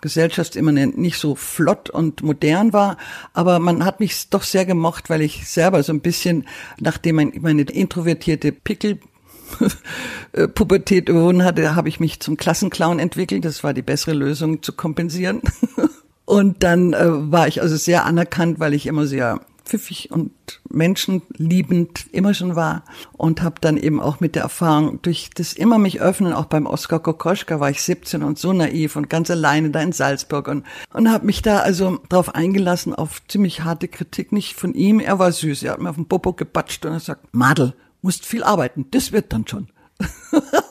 gesellschaftsimmanent 0.02 0.98
nicht 0.98 1.18
so 1.18 1.36
flott 1.36 1.90
und 1.90 2.24
modern 2.24 2.74
war, 2.74 2.98
aber 3.34 3.60
man 3.60 3.86
hat 3.86 4.00
mich 4.00 4.30
doch 4.30 4.44
sehr 4.44 4.66
gemocht, 4.66 5.10
weil 5.10 5.22
ich 5.22 5.48
selber 5.48 5.84
so 5.84 5.94
ein 5.94 6.02
bisschen, 6.02 6.48
nachdem 6.80 7.16
meine 7.42 7.62
introvertierte 7.64 8.52
Pickel 8.52 9.00
Pubertät 10.56 11.10
überwunden 11.10 11.44
hatte, 11.44 11.76
habe 11.76 11.90
ich 11.90 12.00
mich 12.00 12.20
zum 12.20 12.38
Klassenclown 12.38 13.00
entwickelt. 13.00 13.46
Das 13.46 13.64
war 13.64 13.74
die 13.74 13.82
bessere 13.82 14.14
Lösung 14.14 14.64
zu 14.64 14.74
kompensieren. 14.74 15.42
Und 16.26 16.64
dann 16.64 16.94
äh, 16.94 17.32
war 17.32 17.48
ich 17.48 17.62
also 17.62 17.76
sehr 17.76 18.06
anerkannt, 18.06 18.60
weil 18.60 18.74
ich 18.74 18.88
immer 18.88 19.06
sehr 19.06 19.42
pfiffig 19.72 20.12
und 20.12 20.32
menschenliebend 20.70 22.06
immer 22.12 22.34
schon 22.34 22.56
war. 22.56 22.84
Und 23.14 23.42
habe 23.42 23.56
dann 23.62 23.78
eben 23.78 24.02
auch 24.02 24.20
mit 24.20 24.36
der 24.36 24.44
Erfahrung 24.44 25.02
durch 25.02 25.30
das 25.34 25.54
immer 25.54 25.78
mich 25.78 26.02
öffnen, 26.02 26.34
auch 26.34 26.46
beim 26.46 26.66
Oskar 26.66 27.00
Kokoschka 27.00 27.60
war 27.60 27.70
ich 27.70 27.82
17 27.82 28.22
und 28.22 28.38
so 28.38 28.52
naiv 28.52 28.96
und 28.98 29.10
ganz 29.10 29.32
alleine 29.32 29.70
da 29.70 29.82
in 29.82 29.94
Salzburg. 29.94 30.48
Und, 30.48 30.66
und 30.94 31.10
habe 31.10 31.26
mich 31.26 31.42
da 31.42 31.60
also 31.60 32.00
drauf 32.10 32.36
eingelassen 32.36 32.94
auf 32.94 33.26
ziemlich 33.28 33.64
harte 33.64 33.88
Kritik, 33.88 34.32
nicht 34.32 34.56
von 34.56 34.74
ihm, 34.74 35.00
er 35.00 35.20
war 35.20 35.32
süß, 35.32 35.64
er 35.64 35.74
hat 35.74 35.82
mir 35.82 35.90
auf 35.90 35.96
den 35.96 36.08
Popo 36.08 36.34
gepatscht 36.34 36.86
und 36.86 36.92
er 36.92 37.00
sagt, 37.00 37.34
Madel, 37.34 37.74
musst 38.02 38.26
viel 38.26 38.44
arbeiten, 38.44 38.88
das 38.92 39.12
wird 39.12 39.32
dann 39.32 39.48
schon. 39.48 39.68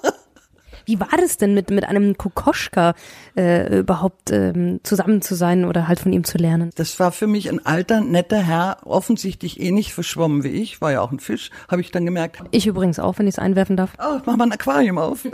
Wie 0.86 1.00
war 1.00 1.08
das 1.18 1.36
denn 1.36 1.54
mit, 1.54 1.70
mit 1.70 1.84
einem 1.84 2.16
Kokoschka 2.16 2.94
äh, 3.36 3.78
überhaupt 3.78 4.30
ähm, 4.30 4.80
zusammen 4.82 5.22
zu 5.22 5.34
sein 5.34 5.64
oder 5.64 5.88
halt 5.88 6.00
von 6.00 6.12
ihm 6.12 6.24
zu 6.24 6.38
lernen? 6.38 6.70
Das 6.76 6.98
war 6.98 7.12
für 7.12 7.26
mich 7.26 7.48
ein 7.48 7.64
alter, 7.64 8.00
netter 8.00 8.42
Herr, 8.42 8.78
offensichtlich 8.84 9.60
eh 9.60 9.70
nicht 9.70 9.92
verschwommen 9.92 10.44
wie 10.44 10.48
ich, 10.48 10.80
war 10.80 10.92
ja 10.92 11.00
auch 11.00 11.12
ein 11.12 11.20
Fisch, 11.20 11.50
habe 11.68 11.80
ich 11.80 11.90
dann 11.90 12.04
gemerkt. 12.04 12.42
Ich 12.50 12.66
übrigens 12.66 12.98
auch, 12.98 13.18
wenn 13.18 13.26
ich 13.26 13.34
es 13.34 13.38
einwerfen 13.38 13.76
darf. 13.76 13.92
Oh, 13.98 14.18
mach 14.24 14.36
mal 14.36 14.44
ein 14.44 14.52
Aquarium 14.52 14.98
auf. 14.98 15.26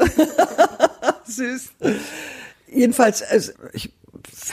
Süß. 1.25 1.73
Jedenfalls, 2.69 3.23
also 3.23 3.53
ich 3.73 3.93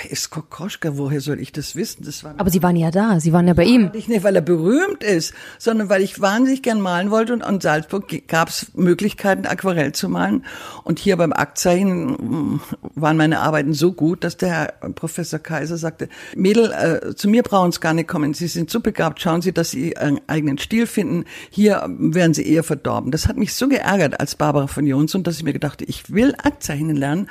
ist 0.09 0.29
Kokoschka? 0.29 0.97
Woher 0.97 1.21
soll 1.21 1.39
ich 1.39 1.51
das 1.51 1.75
wissen? 1.75 2.03
Das 2.03 2.23
war 2.23 2.33
Aber 2.37 2.49
Sie 2.49 2.63
waren 2.63 2.75
ja 2.75 2.91
da, 2.91 3.19
Sie 3.19 3.33
waren 3.33 3.47
ja 3.47 3.53
bei 3.53 3.63
ihm. 3.63 3.91
Nicht, 3.93 4.09
nicht, 4.09 4.23
weil 4.23 4.35
er 4.35 4.41
berühmt 4.41 5.03
ist, 5.03 5.33
sondern 5.59 5.89
weil 5.89 6.01
ich 6.01 6.19
wahnsinnig 6.19 6.61
gern 6.61 6.81
malen 6.81 7.11
wollte 7.11 7.33
und 7.33 7.43
in 7.43 7.61
Salzburg 7.61 8.27
gab 8.27 8.49
es 8.49 8.71
Möglichkeiten, 8.73 9.45
Aquarell 9.45 9.91
zu 9.93 10.09
malen. 10.09 10.45
Und 10.83 10.99
hier 10.99 11.17
beim 11.17 11.33
Aktzeichen 11.33 12.11
mm, 12.11 12.61
waren 12.95 13.17
meine 13.17 13.39
Arbeiten 13.39 13.73
so 13.73 13.91
gut, 13.91 14.23
dass 14.23 14.37
der 14.37 14.49
Herr 14.49 14.67
Professor 14.95 15.39
Kaiser 15.39 15.77
sagte, 15.77 16.09
Mädel, 16.35 16.71
äh, 16.71 17.15
zu 17.15 17.27
mir 17.27 17.43
brauchen 17.43 17.71
Sie 17.71 17.79
gar 17.79 17.93
nicht 17.93 18.07
kommen, 18.07 18.33
Sie 18.33 18.47
sind 18.47 18.69
so 18.69 18.79
begabt, 18.79 19.21
schauen 19.21 19.41
Sie, 19.41 19.53
dass 19.53 19.71
Sie 19.71 19.91
Ihren 19.93 20.19
eigenen 20.27 20.57
Stil 20.57 20.87
finden, 20.87 21.25
hier 21.49 21.85
werden 21.87 22.33
Sie 22.33 22.47
eher 22.47 22.63
verdorben. 22.63 23.11
Das 23.11 23.27
hat 23.27 23.37
mich 23.37 23.53
so 23.53 23.67
geärgert 23.67 24.19
als 24.19 24.35
Barbara 24.35 24.67
von 24.67 24.85
Jonsson, 24.85 25.23
dass 25.23 25.37
ich 25.37 25.43
mir 25.43 25.53
gedachte, 25.53 25.85
ich 25.85 26.11
will 26.11 26.33
Aktzeichnen 26.43 26.95
lernen 26.95 27.27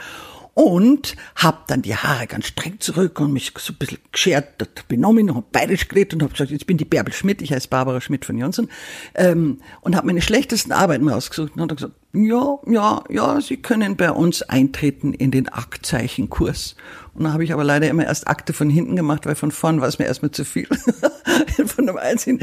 und 0.55 1.17
hab 1.37 1.67
dann 1.69 1.83
die 1.83 1.97
Haare 1.97 2.27
ganz 2.27 2.47
streng 2.47 2.79
zurück 2.79 3.21
und 3.21 3.33
mich 3.33 3.53
so 3.59 3.73
ein 3.73 3.77
bisschen 3.77 3.99
geschert, 4.11 4.89
benommen 4.89 5.31
und 5.31 5.37
hab 5.37 5.53
bayerisch 5.53 5.89
geredet 5.89 6.15
und 6.15 6.23
hab 6.23 6.33
gesagt, 6.33 6.51
jetzt 6.51 6.67
bin 6.67 6.77
die 6.77 6.85
Bärbel 6.85 7.15
Schmidt, 7.15 7.41
ich 7.43 7.53
heiße 7.53 7.69
Barbara 7.69 8.01
Schmidt 8.01 8.25
von 8.25 8.39
Johnson 8.39 8.69
ähm, 9.15 9.61
und 9.81 9.97
habe 9.97 10.07
meine 10.07 10.21
schlechtesten 10.21 10.73
Arbeiten 10.73 11.09
rausgesucht 11.09 11.55
und 11.55 11.63
hab 11.63 11.77
gesagt, 11.77 11.95
ja, 12.15 12.59
ja, 12.67 13.03
ja, 13.09 13.41
Sie 13.41 13.57
können 13.57 13.97
bei 13.97 14.11
uns 14.11 14.43
eintreten 14.43 15.15
in 15.15 15.31
den 15.31 15.49
Aktzeichenkurs. 15.49 16.77
Und 17.15 17.25
dann 17.25 17.33
habe 17.35 17.45
ich 17.45 17.53
aber 17.53 17.65
leider 17.65 17.89
immer 17.89 18.05
erst 18.05 18.27
Akte 18.27 18.53
von 18.53 18.71
hinten 18.71 18.97
gemacht, 18.97 19.27
weil 19.27 19.35
von 19.35 19.51
vorn 19.51 19.81
war 19.81 19.89
es 19.89 19.99
mir 19.99 20.07
erstmal 20.07 20.31
zu 20.31 20.45
viel. 20.45 20.67
von 21.67 21.89
einem 21.89 21.99
einzigen 21.99 22.41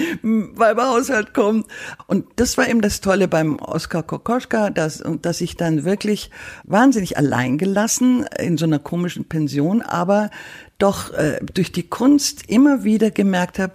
Weiberhaushalt 0.57 1.33
kommt. 1.33 1.67
Und 2.07 2.25
das 2.35 2.57
war 2.57 2.69
eben 2.69 2.81
das 2.81 3.01
Tolle 3.01 3.27
beim 3.27 3.57
Oskar 3.57 4.03
Kokoschka, 4.03 4.69
dass, 4.69 5.03
dass 5.21 5.41
ich 5.41 5.57
dann 5.57 5.85
wirklich 5.85 6.29
wahnsinnig 6.63 7.17
allein 7.17 7.57
gelassen 7.57 8.25
in 8.37 8.57
so 8.57 8.65
einer 8.65 8.79
komischen 8.79 9.25
Pension, 9.25 9.81
aber 9.81 10.29
doch 10.77 11.11
äh, 11.13 11.39
durch 11.53 11.71
die 11.71 11.89
Kunst 11.89 12.49
immer 12.49 12.83
wieder 12.83 13.11
gemerkt 13.11 13.59
habe, 13.59 13.73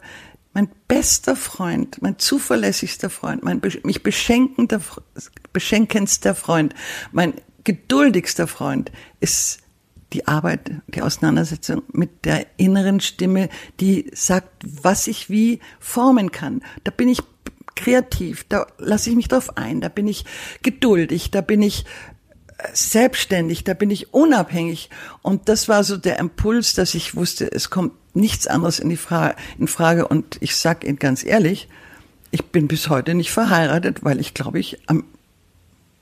mein 0.53 0.69
bester 0.87 1.35
Freund, 1.35 2.01
mein 2.01 2.19
zuverlässigster 2.19 3.11
Freund, 3.11 3.43
mein 3.43 3.61
mich 3.83 4.05
beschenkender, 4.05 4.81
beschenkendster 5.53 6.37
Freund, 6.37 6.75
mein 7.11 7.35
geduldigster 7.65 8.47
Freund 8.47 8.93
ist 9.19 9.64
die 10.13 10.29
Arbeit, 10.29 10.71
die 10.87 11.03
Auseinandersetzung 11.03 11.83
mit 11.93 12.25
der 12.25 12.47
inneren 12.57 13.01
Stimme, 13.01 13.49
die 13.81 14.11
sagt, 14.15 14.49
was 14.65 15.07
ich 15.07 15.31
wie 15.31 15.61
formen 15.81 16.31
kann. 16.31 16.63
Da 16.85 16.91
bin 16.91 17.09
ich 17.09 17.23
kreativ, 17.75 18.45
da 18.49 18.67
lasse 18.79 19.11
ich 19.11 19.17
mich 19.17 19.29
drauf 19.29 19.57
ein, 19.57 19.81
da 19.81 19.89
bin 19.89 20.07
ich 20.07 20.25
geduldig, 20.63 21.31
da 21.31 21.41
bin 21.41 21.63
ich 21.63 21.85
äh, 22.59 22.69
selbstständig, 22.73 23.65
da 23.65 23.75
bin 23.75 23.91
ich 23.91 24.15
unabhängig. 24.15 24.91
Und 25.23 25.49
das 25.49 25.69
war 25.69 25.83
so 25.83 25.97
der 25.97 26.19
Impuls, 26.19 26.75
dass 26.75 26.95
ich 26.95 27.17
wusste, 27.17 27.51
es 27.51 27.71
kommt 27.71 27.93
nichts 28.15 28.47
anderes 28.47 28.79
in 28.79 28.89
die 28.89 28.97
Frage, 28.97 29.35
in 29.59 29.67
Frage. 29.67 30.07
Und 30.07 30.37
ich 30.41 30.57
sag 30.57 30.85
Ihnen 30.85 30.99
ganz 30.99 31.25
ehrlich, 31.25 31.69
ich 32.31 32.45
bin 32.47 32.69
bis 32.69 32.89
heute 32.89 33.15
nicht 33.15 33.33
verheiratet, 33.33 34.05
weil 34.05 34.21
ich 34.21 34.35
glaube 34.35 34.61
ich 34.61 34.79
am, 34.89 35.05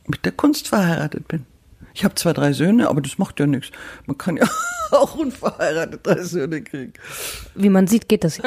mit 0.07 0.25
der 0.25 0.33
Kunst 0.33 0.69
verheiratet 0.69 1.29
bin. 1.29 1.47
Ich 1.95 2.05
habe 2.05 2.15
zwar 2.15 2.35
drei 2.35 2.53
Söhne, 2.53 2.89
aber 2.89 3.01
das 3.01 3.19
macht 3.19 3.41
ja 3.41 3.47
nichts. 3.47 3.71
Man 4.07 4.19
kann 4.19 4.37
ja 4.37 4.49
auch 4.91 5.15
unverheiratet 5.15 6.01
drei 6.07 6.23
Söhne 6.23 6.63
kriegen. 6.63 6.93
Wie 7.55 7.69
man 7.69 7.87
sieht, 7.87 8.09
geht 8.09 8.25
das. 8.25 8.39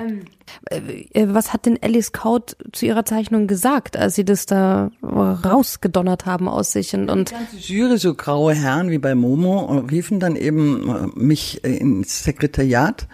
ähm, 0.00 0.24
äh, 0.70 1.26
was 1.28 1.52
hat 1.52 1.66
denn 1.66 1.78
Alice 1.82 2.12
Kaut 2.12 2.56
zu 2.72 2.86
ihrer 2.86 3.04
Zeichnung 3.04 3.46
gesagt, 3.46 3.96
als 3.96 4.14
sie 4.14 4.24
das 4.24 4.46
da 4.46 4.90
rausgedonnert 5.02 6.26
haben 6.26 6.48
aus 6.48 6.72
sich 6.72 6.94
und, 6.94 7.10
und 7.10 7.30
die 7.30 7.34
ganze 7.34 7.56
Jury, 7.56 7.98
so 7.98 8.14
graue 8.14 8.54
Herren 8.54 8.90
wie 8.90 8.98
bei 8.98 9.14
Momo, 9.14 9.84
riefen 9.90 10.20
dann 10.20 10.36
eben 10.36 10.88
äh, 10.88 11.06
mich 11.18 11.64
ins 11.64 12.24
Sekretariat 12.24 13.06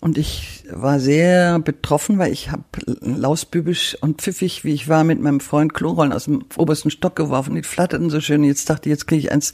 und 0.00 0.16
ich 0.16 0.62
war 0.70 1.00
sehr 1.00 1.58
betroffen, 1.58 2.18
weil 2.18 2.32
ich 2.32 2.52
habe 2.52 2.62
lausbübisch 3.00 3.96
und 4.00 4.22
pfiffig, 4.22 4.62
wie 4.62 4.72
ich 4.72 4.88
war, 4.88 5.02
mit 5.02 5.20
meinem 5.20 5.40
Freund 5.40 5.74
Klorollen 5.74 6.12
aus 6.12 6.24
dem 6.24 6.44
obersten 6.56 6.90
Stock 6.90 7.16
geworfen. 7.16 7.56
Die 7.56 7.64
flatterten 7.64 8.08
so 8.08 8.20
schön. 8.20 8.44
Jetzt 8.44 8.70
dachte 8.70 8.88
ich, 8.88 8.92
jetzt 8.92 9.08
kriege 9.08 9.20
ich 9.20 9.32
eins 9.32 9.52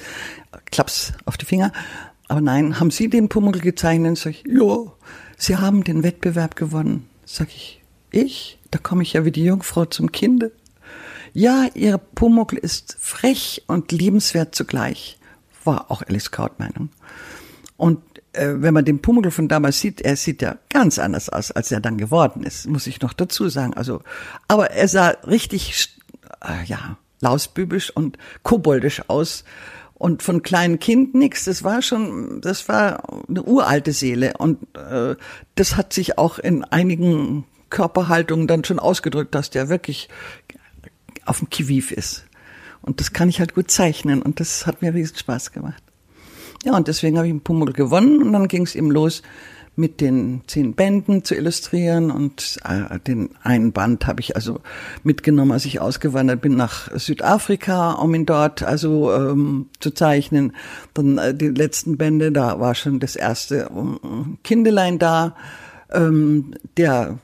Klaps 0.67 1.15
auf 1.25 1.39
die 1.39 1.47
Finger. 1.47 1.73
Aber 2.29 2.43
nein, 2.43 2.79
haben 2.79 2.91
Sie 2.91 3.09
den 3.09 3.31
Pumuckl 3.31 3.61
gezeichnet? 3.61 4.19
Sag 4.19 4.33
ich, 4.33 4.45
ja, 4.47 4.93
Sie 5.39 5.57
haben 5.57 5.83
den 5.83 6.03
Wettbewerb 6.03 6.57
gewonnen. 6.57 7.09
Sag 7.25 7.49
ich, 7.49 7.81
ich? 8.11 8.59
Da 8.71 8.79
komme 8.79 9.03
ich 9.03 9.15
ja 9.15 9.25
wie 9.25 9.33
die 9.33 9.45
Jungfrau 9.45 9.87
zum 9.87 10.13
Kinde. 10.13 10.53
Ja, 11.33 11.67
Ihr 11.75 11.97
Pumuckl 11.97 12.59
ist 12.59 12.97
frech 13.01 13.63
und 13.67 13.93
liebenswert 13.93 14.55
zugleich. 14.55 15.19
War 15.65 15.91
auch 15.91 16.03
Alice 16.03 16.31
Kraut 16.31 16.59
Meinung. 16.59 16.91
Und 17.77 18.01
wenn 18.37 18.75
man 18.75 18.85
den 18.85 19.01
Pumuckl 19.01 19.31
von 19.31 19.49
damals 19.49 19.81
sieht, 19.81 20.01
er 20.01 20.17
sieht 20.17 20.43
ja 20.43 20.57
ganz 20.71 20.99
anders 20.99 21.29
aus, 21.29 21.51
als 21.51 21.71
er 21.73 21.81
dann 21.81 21.99
geworden 21.99 22.43
ist, 22.43 22.67
muss 22.67 22.87
ich 22.87 23.01
noch 23.01 23.13
dazu 23.13 23.49
sagen. 23.49 23.75
Also, 23.75 24.03
aber 24.49 24.71
er 24.71 24.89
sah 24.89 25.09
richtig, 25.27 25.97
äh, 26.41 26.65
ja, 26.67 26.97
lausbübisch 27.21 27.91
und 27.91 28.19
koboldisch 28.43 29.03
aus 29.09 29.45
und 29.95 30.23
von 30.23 30.43
kleinen 30.43 30.79
Kind 30.79 31.15
nix. 31.15 31.45
Das 31.45 31.65
war 31.65 31.81
schon, 31.81 32.41
das 32.41 32.69
war 32.69 33.03
eine 33.29 33.43
uralte 33.43 33.93
Seele 33.93 34.35
und 34.39 34.59
äh, 34.77 35.17
das 35.55 35.77
hat 35.77 35.93
sich 35.93 36.19
auch 36.19 36.39
in 36.39 36.65
einigen 36.65 37.45
Körperhaltungen 37.71 38.47
dann 38.47 38.65
schon 38.65 38.79
ausgedrückt, 38.79 39.35
dass 39.35 39.51
der 39.51 39.69
wirklich 39.69 40.09
auf 41.25 41.39
dem 41.39 41.51
Kiviv 41.51 41.91
ist. 41.91 42.27
Und 42.83 43.01
das 43.01 43.13
kann 43.13 43.29
ich 43.29 43.41
halt 43.41 43.55
gut 43.55 43.71
zeichnen 43.71 44.21
und 44.21 44.41
das 44.41 44.67
hat 44.67 44.83
mir 44.83 44.93
riesen 44.93 45.17
Spaß 45.17 45.53
gemacht. 45.53 45.83
Ja, 46.65 46.75
und 46.77 46.89
deswegen 46.89 47.19
habe 47.19 47.27
ich 47.27 47.31
einen 47.31 47.43
Pummel 47.43 47.75
gewonnen 47.75 48.23
und 48.23 48.33
dann 48.33 48.49
ging 48.49 48.63
es 48.63 48.75
eben 48.75 48.91
los 48.91 49.23
mit 49.77 50.01
den 50.01 50.43
zehn 50.47 50.73
Bänden 50.73 51.25
zu 51.25 51.35
illustrieren 51.35 52.11
und 52.11 52.59
äh, 52.65 52.99
den 53.01 53.31
einen 53.43 53.73
Band 53.73 54.07
habe 54.07 54.21
ich 54.21 54.35
also 54.35 54.61
mitgenommen, 55.03 55.53
als 55.53 55.65
ich 55.67 55.81
ausgewandert 55.81 56.41
bin 56.41 56.57
nach 56.57 56.91
Südafrika, 56.97 57.93
um 57.93 58.15
ihn 58.15 58.25
dort 58.25 58.63
also 58.63 59.13
ähm, 59.13 59.67
zu 59.81 59.91
zeichnen. 59.91 60.55
Dann 60.95 61.19
äh, 61.19 61.35
die 61.35 61.49
letzten 61.49 61.99
Bände, 61.99 62.33
da 62.33 62.61
war 62.61 62.75
schon 62.75 62.99
das 62.99 63.15
erste 63.15 63.69
ähm, 63.71 64.39
Kindelein 64.43 64.99
da, 64.99 65.35
ähm, 65.93 66.55
der 66.77 67.19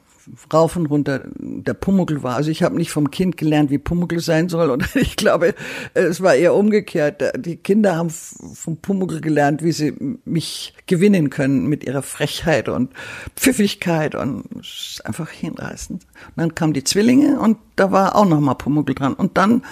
rauf 0.52 0.76
und 0.76 0.86
runter 0.86 1.22
der 1.38 1.74
Pumuckl 1.74 2.22
war. 2.22 2.36
Also 2.36 2.50
ich 2.50 2.62
habe 2.62 2.76
nicht 2.76 2.90
vom 2.90 3.10
Kind 3.10 3.36
gelernt, 3.36 3.70
wie 3.70 3.78
Pumuckl 3.78 4.20
sein 4.20 4.48
soll. 4.48 4.70
Und 4.70 4.84
ich 4.96 5.16
glaube, 5.16 5.54
es 5.94 6.20
war 6.20 6.34
eher 6.34 6.54
umgekehrt. 6.54 7.22
Die 7.36 7.56
Kinder 7.56 7.96
haben 7.96 8.10
vom 8.10 8.76
Pumuckl 8.76 9.20
gelernt, 9.20 9.62
wie 9.62 9.72
sie 9.72 9.94
mich 10.24 10.74
gewinnen 10.86 11.30
können 11.30 11.66
mit 11.66 11.84
ihrer 11.84 12.02
Frechheit 12.02 12.68
und 12.68 12.92
Pfiffigkeit 13.36 14.14
und 14.14 15.00
einfach 15.04 15.30
hinreißend. 15.30 16.02
Und 16.02 16.32
dann 16.36 16.54
kamen 16.54 16.72
die 16.72 16.84
Zwillinge 16.84 17.40
und 17.40 17.58
da 17.76 17.92
war 17.92 18.16
auch 18.16 18.26
noch 18.26 18.40
mal 18.40 18.54
Pumuckl 18.54 18.94
dran. 18.94 19.14
Und 19.14 19.36
dann 19.36 19.62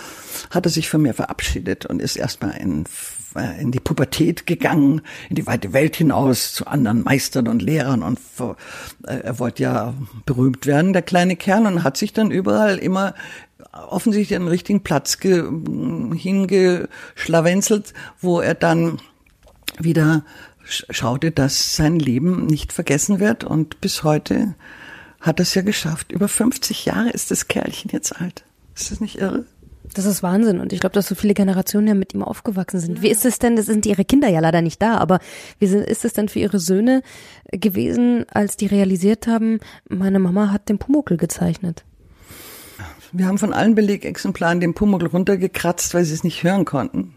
hat 0.50 0.66
er 0.66 0.70
sich 0.70 0.88
von 0.88 1.02
mir 1.02 1.14
verabschiedet 1.14 1.86
und 1.86 2.00
ist 2.00 2.16
erstmal 2.16 2.56
in 2.56 2.84
in 3.61 3.73
die 3.73 3.80
Pubertät 3.80 4.47
gegangen, 4.47 5.00
in 5.28 5.37
die 5.37 5.47
weite 5.47 5.73
Welt 5.73 5.97
hinaus 5.97 6.52
zu 6.52 6.66
anderen 6.66 7.02
Meistern 7.02 7.49
und 7.49 7.62
Lehrern 7.62 8.02
und 8.02 8.18
äh, 9.07 9.21
er 9.21 9.38
wollte 9.38 9.62
ja 9.62 9.95
berühmt 10.26 10.66
werden, 10.66 10.92
der 10.92 11.00
kleine 11.02 11.37
Kerl, 11.37 11.66
und 11.66 11.85
hat 11.85 11.97
sich 11.97 12.12
dann 12.12 12.30
überall 12.30 12.76
immer 12.78 13.14
offensichtlich 13.73 14.37
einen 14.37 14.49
richtigen 14.49 14.83
Platz 14.83 15.16
hingeschlawenzelt, 15.21 17.95
wo 18.21 18.40
er 18.40 18.54
dann 18.54 18.99
wieder 19.78 20.25
schaute, 20.64 21.30
dass 21.30 21.76
sein 21.76 21.99
Leben 21.99 22.47
nicht 22.47 22.73
vergessen 22.73 23.21
wird 23.21 23.45
und 23.45 23.80
bis 23.80 24.02
heute 24.02 24.54
hat 25.21 25.40
er 25.40 25.42
es 25.42 25.54
ja 25.54 25.62
geschafft. 25.62 26.12
Über 26.12 26.28
50 26.28 26.85
Jahre 26.85 27.11
ist 27.11 27.30
das 27.30 27.49
Kerlchen 27.49 27.90
jetzt 27.92 28.21
alt. 28.21 28.45
Ist 28.75 28.90
das 28.90 29.00
nicht 29.00 29.18
irre? 29.18 29.47
Das 29.95 30.04
ist 30.04 30.23
Wahnsinn 30.23 30.61
und 30.61 30.73
ich 30.73 30.80
glaube, 30.80 30.95
dass 30.95 31.09
so 31.09 31.14
viele 31.14 31.35
Generationen 31.35 31.88
ja 31.88 31.95
mit 31.95 32.14
ihm 32.14 32.23
aufgewachsen 32.23 32.80
sind. 32.80 33.02
Wie 33.02 33.09
ist 33.09 33.25
es 33.25 33.38
denn, 33.38 33.57
das 33.57 33.66
sind 33.66 33.87
ihre 33.87 34.04
Kinder 34.04 34.28
ja 34.28 34.40
leider 34.40 34.62
nicht 34.62 34.83
da, 34.83 34.99
aber 34.99 35.18
wie 35.59 35.66
ist 35.66 36.04
es 36.04 36.12
denn 36.12 36.28
für 36.28 36.38
ihre 36.38 36.59
Söhne 36.59 37.02
gewesen, 37.50 38.26
als 38.33 38.57
die 38.57 38.66
realisiert 38.66 39.26
haben, 39.26 39.61
meine 39.88 40.18
Mama 40.18 40.50
hat 40.50 40.68
den 40.68 40.78
Pumuckl 40.78 41.16
gezeichnet? 41.16 41.85
Wir 43.12 43.26
haben 43.26 43.38
von 43.38 43.54
allen 43.54 43.75
Belegexemplaren 43.75 44.61
den 44.61 44.75
Pumuckl 44.75 45.07
runtergekratzt, 45.07 45.95
weil 45.95 46.04
sie 46.04 46.14
es 46.14 46.25
nicht 46.25 46.42
hören 46.42 46.66
konnten. 46.66 47.14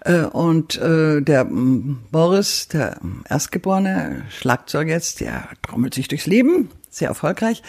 Äh, 0.00 0.24
und 0.24 0.76
äh, 0.78 1.20
der 1.20 1.46
Boris, 1.48 2.68
der 2.68 2.98
Erstgeborene, 3.28 4.24
Schlagzeug 4.30 4.88
jetzt, 4.88 5.20
der 5.20 5.48
trommelt 5.62 5.94
sich 5.94 6.08
durchs 6.08 6.26
Leben, 6.26 6.70
sehr 6.90 7.08
erfolgreich 7.08 7.62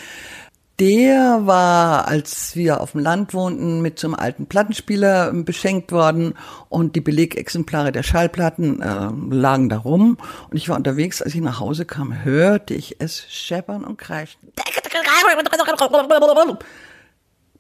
der 0.80 1.46
war, 1.46 2.08
als 2.08 2.56
wir 2.56 2.82
auf 2.82 2.94
dem 2.94 3.02
Land 3.02 3.34
wohnten, 3.34 3.82
mit 3.82 4.04
einem 4.04 4.16
alten 4.16 4.48
Plattenspieler 4.48 5.32
beschenkt 5.32 5.92
worden 5.92 6.34
und 6.70 6.96
die 6.96 7.02
Belegexemplare 7.02 7.92
der 7.92 8.04
Schallplatten 8.04 8.82
äh, 8.82 9.36
lagen 9.36 9.70
da 9.70 9.78
rum. 9.78 10.18
Und 10.50 10.58
ich 10.58 10.70
war 10.70 10.76
unterwegs, 10.76 11.22
als 11.22 11.36
ich 11.36 11.42
nach 11.42 11.60
Hause 11.60 11.86
kam, 11.86 12.24
hörte 12.24 12.74
ich 12.74 13.00
es 13.00 13.24
scheppern 13.32 13.84
und 13.84 13.98
kreischen. 13.98 14.40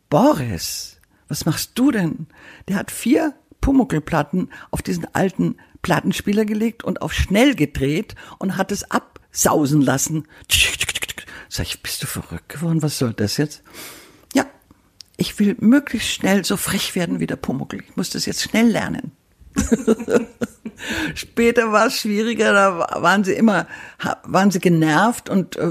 Boris, 0.10 1.00
was 1.28 1.46
machst 1.46 1.72
du 1.76 1.92
denn? 1.92 2.28
Der 2.68 2.78
hat 2.78 2.90
vier 2.90 3.34
Pumuckelplatten 3.62 4.52
auf 4.72 4.82
diesen 4.82 5.08
alten 5.14 5.58
Plattenspieler 5.84 6.46
gelegt 6.46 6.84
und 6.84 7.02
auf 7.02 7.14
schnell 7.14 7.56
gedreht 7.56 8.16
und 8.40 8.58
hat 8.58 8.72
es 8.72 8.90
absausen 8.90 9.82
lassen. 9.82 10.28
Sag 11.56 11.68
ich, 11.68 11.84
bist 11.84 12.02
du 12.02 12.08
verrückt 12.08 12.50
geworden? 12.50 12.82
Was 12.82 12.98
soll 12.98 13.14
das 13.14 13.38
jetzt? 13.38 13.62
Ja, 14.34 14.48
ich 15.18 15.38
will 15.38 15.56
möglichst 15.60 16.10
schnell 16.10 16.44
so 16.44 16.58
frech 16.58 16.96
werden 16.96 17.20
wie 17.20 17.28
der 17.28 17.36
Pumuckl. 17.36 17.80
Ich 17.88 17.96
muss 17.96 18.10
das 18.10 18.26
jetzt 18.26 18.42
schnell 18.42 18.70
lernen. 18.70 19.12
Später 21.14 21.72
war 21.72 21.86
es 21.86 22.00
schwieriger, 22.00 22.54
da 22.54 23.04
waren 23.04 23.24
sie 23.24 23.34
immer, 23.34 23.68
waren 24.24 24.50
sie 24.50 24.58
genervt 24.58 25.30
und 25.30 25.56
äh, 25.56 25.70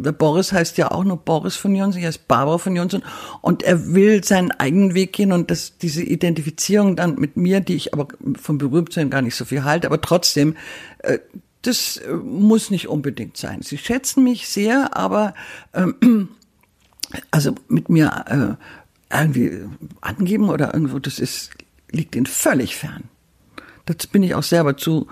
der 0.00 0.12
Boris 0.12 0.50
heißt 0.50 0.78
ja 0.78 0.92
auch 0.92 1.04
nur 1.04 1.18
Boris 1.18 1.56
von 1.56 1.74
Jonsson, 1.74 2.00
er 2.00 2.08
heißt 2.08 2.26
Barbara 2.26 2.56
von 2.56 2.74
Jonsson 2.74 3.02
und 3.42 3.62
er 3.62 3.92
will 3.92 4.24
seinen 4.24 4.50
eigenen 4.50 4.94
Weg 4.94 5.12
gehen 5.12 5.32
und 5.32 5.50
das, 5.50 5.76
diese 5.76 6.02
Identifizierung 6.02 6.96
dann 6.96 7.16
mit 7.16 7.36
mir, 7.36 7.60
die 7.60 7.74
ich 7.74 7.92
aber 7.92 8.08
vom 8.40 8.56
Berühmtsein 8.56 9.10
gar 9.10 9.20
nicht 9.20 9.36
so 9.36 9.44
viel 9.44 9.62
halte, 9.64 9.88
aber 9.88 10.00
trotzdem, 10.00 10.56
äh, 11.00 11.18
das 11.62 11.98
äh, 11.98 12.12
muss 12.12 12.70
nicht 12.70 12.88
unbedingt 12.88 13.36
sein. 13.36 13.62
Sie 13.62 13.78
schätzen 13.78 14.24
mich 14.24 14.48
sehr, 14.48 14.96
aber 14.96 15.34
ähm, 15.74 15.94
also 17.30 17.54
mit 17.68 17.88
mir 17.88 18.58
äh, 19.10 19.16
irgendwie 19.16 19.64
angeben 20.00 20.50
oder 20.50 20.74
irgendwo, 20.74 20.98
das 20.98 21.18
ist 21.18 21.50
liegt 21.90 22.14
ihnen 22.14 22.26
völlig 22.26 22.76
fern. 22.76 23.04
Das 23.86 24.06
bin 24.06 24.22
ich 24.22 24.34
auch 24.34 24.42
selber 24.42 24.76
zu 24.76 25.08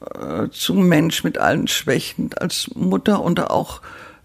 äh, 0.00 0.50
zu 0.50 0.74
Mensch 0.74 1.24
mit 1.24 1.38
allen 1.38 1.66
Schwächen 1.66 2.34
als 2.34 2.70
Mutter 2.74 3.22
und 3.22 3.40
auch 3.40 3.80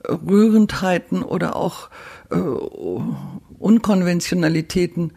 Rührendheiten 0.08 1.24
oder 1.24 1.56
auch 1.56 1.90
äh, 2.32 2.36
Unkonventionalitäten 2.36 5.14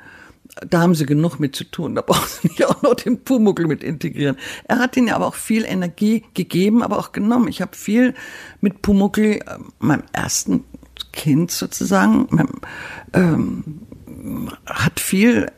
da 0.68 0.80
haben 0.80 0.94
sie 0.94 1.06
genug 1.06 1.40
mit 1.40 1.56
zu 1.56 1.64
tun. 1.64 1.94
Da 1.94 2.02
brauchen 2.02 2.28
sie 2.28 2.48
nicht 2.48 2.64
auch 2.64 2.82
noch 2.82 2.94
den 2.94 3.22
Pumuckl 3.24 3.66
mit 3.66 3.82
integrieren. 3.82 4.36
Er 4.64 4.78
hat 4.78 4.96
ihnen 4.96 5.10
aber 5.10 5.26
auch 5.26 5.34
viel 5.34 5.64
Energie 5.64 6.24
gegeben, 6.34 6.82
aber 6.82 6.98
auch 6.98 7.12
genommen. 7.12 7.48
Ich 7.48 7.62
habe 7.62 7.76
viel 7.76 8.14
mit 8.60 8.82
Pumuckl, 8.82 9.40
äh, 9.40 9.40
meinem 9.78 10.04
ersten 10.12 10.64
Kind 11.12 11.50
sozusagen, 11.50 12.26
meinem, 12.30 12.60
ähm, 13.12 13.64
hat 14.66 15.00
viel, 15.00 15.50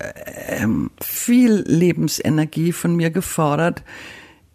ähm, 0.48 0.90
viel 1.00 1.64
Lebensenergie 1.66 2.72
von 2.72 2.96
mir 2.96 3.10
gefordert 3.10 3.82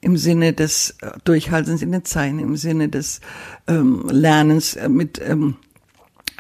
im 0.02 0.18
Sinne 0.18 0.54
des 0.54 0.96
äh, 1.02 1.12
Durchhaltens 1.26 1.82
in 1.82 1.92
den 1.92 2.06
Zeilen, 2.06 2.40
im 2.40 2.56
Sinne 2.56 2.90
des 2.90 3.20
ähm, 3.68 4.08
Lernens 4.10 4.76
äh, 4.76 4.90
mit 4.90 5.22
ähm, 5.24 5.56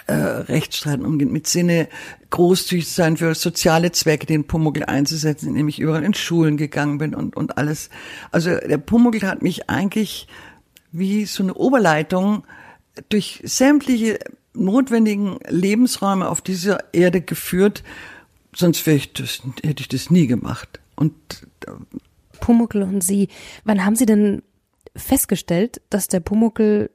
äh, 0.09 0.13
Rechtsstreiten 0.13 1.05
umgehen, 1.05 1.31
mit 1.31 1.45
Sinne 1.45 1.87
großzügig 2.31 2.89
sein 2.89 3.17
für 3.17 3.35
soziale 3.35 3.91
Zwecke, 3.91 4.25
den 4.25 4.45
Pumuckl 4.45 4.83
einzusetzen, 4.83 5.49
indem 5.49 5.67
ich 5.67 5.79
überall 5.79 6.03
in 6.03 6.15
Schulen 6.15 6.57
gegangen 6.57 6.97
bin 6.97 7.13
und, 7.13 7.37
und 7.37 7.57
alles. 7.57 7.89
Also 8.31 8.55
der 8.55 8.79
Pumuckl 8.79 9.27
hat 9.27 9.43
mich 9.43 9.69
eigentlich 9.69 10.27
wie 10.91 11.25
so 11.25 11.43
eine 11.43 11.53
Oberleitung 11.53 12.43
durch 13.09 13.41
sämtliche 13.43 14.17
notwendigen 14.53 15.37
Lebensräume 15.47 16.27
auf 16.27 16.41
dieser 16.41 16.91
Erde 16.91 17.21
geführt, 17.21 17.83
sonst 18.53 18.87
ich 18.87 19.13
das, 19.13 19.43
hätte 19.63 19.81
ich 19.81 19.89
das 19.89 20.09
nie 20.09 20.25
gemacht. 20.25 20.79
Und 20.95 21.13
äh, 21.67 21.71
Pumuckl 22.39 22.81
und 22.81 23.03
Sie, 23.03 23.27
wann 23.63 23.85
haben 23.85 23.95
Sie 23.95 24.07
denn 24.07 24.41
festgestellt, 24.95 25.81
dass 25.91 26.07
der 26.07 26.19
Pumuckl 26.19 26.89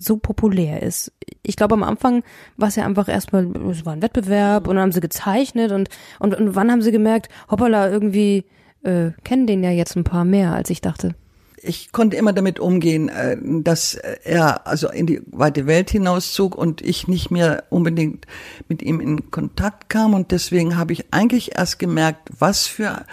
so 0.00 0.16
populär 0.16 0.82
ist. 0.82 1.12
Ich 1.42 1.56
glaube, 1.56 1.74
am 1.74 1.82
Anfang 1.82 2.22
war 2.56 2.68
es 2.68 2.76
ja 2.76 2.84
einfach 2.84 3.08
erstmal, 3.08 3.46
es 3.70 3.84
war 3.84 3.92
ein 3.92 4.02
Wettbewerb 4.02 4.66
und 4.66 4.76
dann 4.76 4.82
haben 4.82 4.92
sie 4.92 5.00
gezeichnet 5.00 5.72
und, 5.72 5.88
und, 6.18 6.34
und 6.34 6.54
wann 6.54 6.70
haben 6.70 6.82
sie 6.82 6.92
gemerkt, 6.92 7.28
hoppala, 7.50 7.90
irgendwie 7.90 8.44
äh, 8.82 9.10
kennen 9.24 9.46
den 9.46 9.62
ja 9.62 9.70
jetzt 9.70 9.96
ein 9.96 10.04
paar 10.04 10.24
mehr, 10.24 10.52
als 10.52 10.70
ich 10.70 10.80
dachte. 10.80 11.14
Ich 11.62 11.92
konnte 11.92 12.16
immer 12.16 12.32
damit 12.32 12.58
umgehen, 12.58 13.10
äh, 13.10 13.36
dass 13.62 13.94
er 13.94 14.66
also 14.66 14.88
in 14.88 15.06
die 15.06 15.20
weite 15.26 15.66
Welt 15.66 15.90
hinauszog 15.90 16.54
und 16.54 16.80
ich 16.80 17.06
nicht 17.06 17.30
mehr 17.30 17.64
unbedingt 17.68 18.26
mit 18.68 18.82
ihm 18.82 19.00
in 19.00 19.30
Kontakt 19.30 19.90
kam 19.90 20.14
und 20.14 20.30
deswegen 20.32 20.78
habe 20.78 20.94
ich 20.94 21.12
eigentlich 21.12 21.56
erst 21.56 21.78
gemerkt, 21.78 22.30
was 22.38 22.66
für 22.66 23.04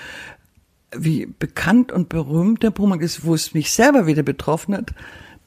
wie 0.95 1.25
bekannt 1.25 1.91
und 1.91 2.07
berühmt 2.07 2.63
der 2.63 2.71
Brummel 2.71 3.01
ist, 3.01 3.25
wo 3.25 3.33
es 3.33 3.53
mich 3.53 3.71
selber 3.71 4.07
wieder 4.07 4.23
betroffen 4.23 4.73
hat 4.73 4.93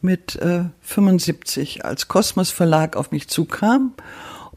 mit 0.02 0.36
äh, 0.36 0.64
75 0.80 1.84
als 1.84 2.08
Kosmos 2.08 2.50
Verlag 2.50 2.96
auf 2.96 3.10
mich 3.10 3.28
zukam 3.28 3.94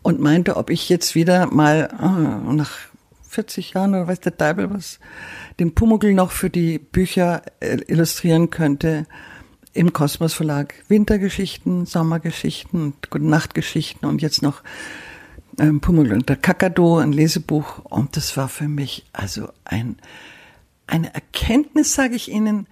und 0.02 0.20
meinte, 0.20 0.58
ob 0.58 0.70
ich 0.70 0.90
jetzt 0.90 1.16
wieder 1.16 1.48
mal 1.48 1.90
äh, 2.00 2.54
nach 2.54 2.72
40 3.30 3.74
Jahren 3.74 3.96
oder 3.96 4.08
weiß 4.08 4.20
der 4.22 4.38
Teufel 4.38 4.72
was, 4.74 5.00
den 5.60 5.74
Pumuckl 5.74 6.14
noch 6.14 6.32
für 6.32 6.50
die 6.50 6.80
Bücher 6.80 7.42
äh, 7.60 7.78
illustrieren 7.88 8.50
könnte 8.50 9.06
im 9.74 9.92
Kosmos 9.92 10.34
Verlag. 10.34 10.76
Wintergeschichten, 10.88 11.86
Sommergeschichten, 11.86 12.94
Gute 13.10 13.26
Nachtgeschichten 13.26 14.08
und 14.08 14.22
jetzt 14.22 14.42
noch 14.42 14.62
ähm, 15.60 15.82
Pumuckl 15.82 16.14
und 16.14 16.30
der 16.30 16.36
Kakadu, 16.36 16.98
ein 16.98 17.12
Lesebuch. 17.12 17.80
Und 17.86 18.16
das 18.16 18.38
war 18.38 18.50
für 18.50 18.68
mich 18.68 19.06
also 19.14 19.50
ein, 19.66 19.98
eine 20.88 21.14
Erkenntnis, 21.14 21.94
sage 21.94 22.16
ich 22.16 22.30
Ihnen, 22.30 22.68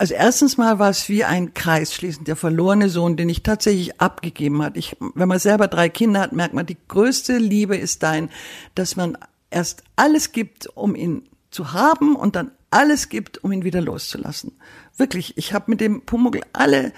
also 0.00 0.14
erstens 0.14 0.56
mal 0.56 0.78
war 0.78 0.88
es 0.88 1.10
wie 1.10 1.24
ein 1.24 1.52
Kreis 1.52 1.92
schließend, 1.92 2.26
der 2.26 2.34
verlorene 2.34 2.88
Sohn, 2.88 3.18
den 3.18 3.28
ich 3.28 3.42
tatsächlich 3.42 4.00
abgegeben 4.00 4.62
hat. 4.62 4.78
Ich, 4.78 4.96
wenn 4.98 5.28
man 5.28 5.38
selber 5.38 5.68
drei 5.68 5.90
Kinder 5.90 6.20
hat, 6.20 6.32
merkt 6.32 6.54
man, 6.54 6.64
die 6.64 6.78
größte 6.88 7.36
Liebe 7.36 7.76
ist 7.76 8.02
dein, 8.02 8.30
dass 8.74 8.96
man 8.96 9.18
erst 9.50 9.84
alles 9.96 10.32
gibt, 10.32 10.68
um 10.74 10.94
ihn 10.94 11.28
zu 11.50 11.74
haben 11.74 12.16
und 12.16 12.34
dann 12.34 12.50
alles 12.70 13.08
gibt, 13.08 13.42
um 13.42 13.50
ihn 13.52 13.64
wieder 13.64 13.80
loszulassen. 13.80 14.52
Wirklich, 14.96 15.36
ich 15.36 15.54
habe 15.54 15.70
mit 15.70 15.80
dem 15.80 16.02
Pumuckl 16.02 16.42
alle 16.52 16.92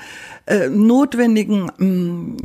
äh, 0.47 0.69
notwendigen 0.69 1.71
mh, 1.77 1.87
mm, 1.87 2.37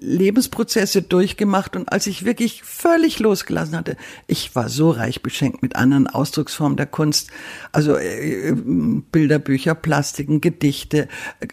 Lebensprozesse 0.00 1.02
durchgemacht 1.02 1.76
und 1.76 1.92
als 1.92 2.06
ich 2.06 2.24
wirklich 2.24 2.62
völlig 2.62 3.18
losgelassen 3.18 3.76
hatte, 3.76 3.96
ich 4.26 4.56
war 4.56 4.68
so 4.68 4.90
reich 4.90 5.22
beschenkt 5.22 5.62
mit 5.62 5.76
anderen 5.76 6.06
Ausdrucksformen 6.06 6.76
der 6.76 6.86
Kunst, 6.86 7.30
also 7.72 7.96
äh, 7.96 8.54
Bilderbücher, 8.54 9.74
Plastiken, 9.74 10.40
Gedichte. 10.40 11.08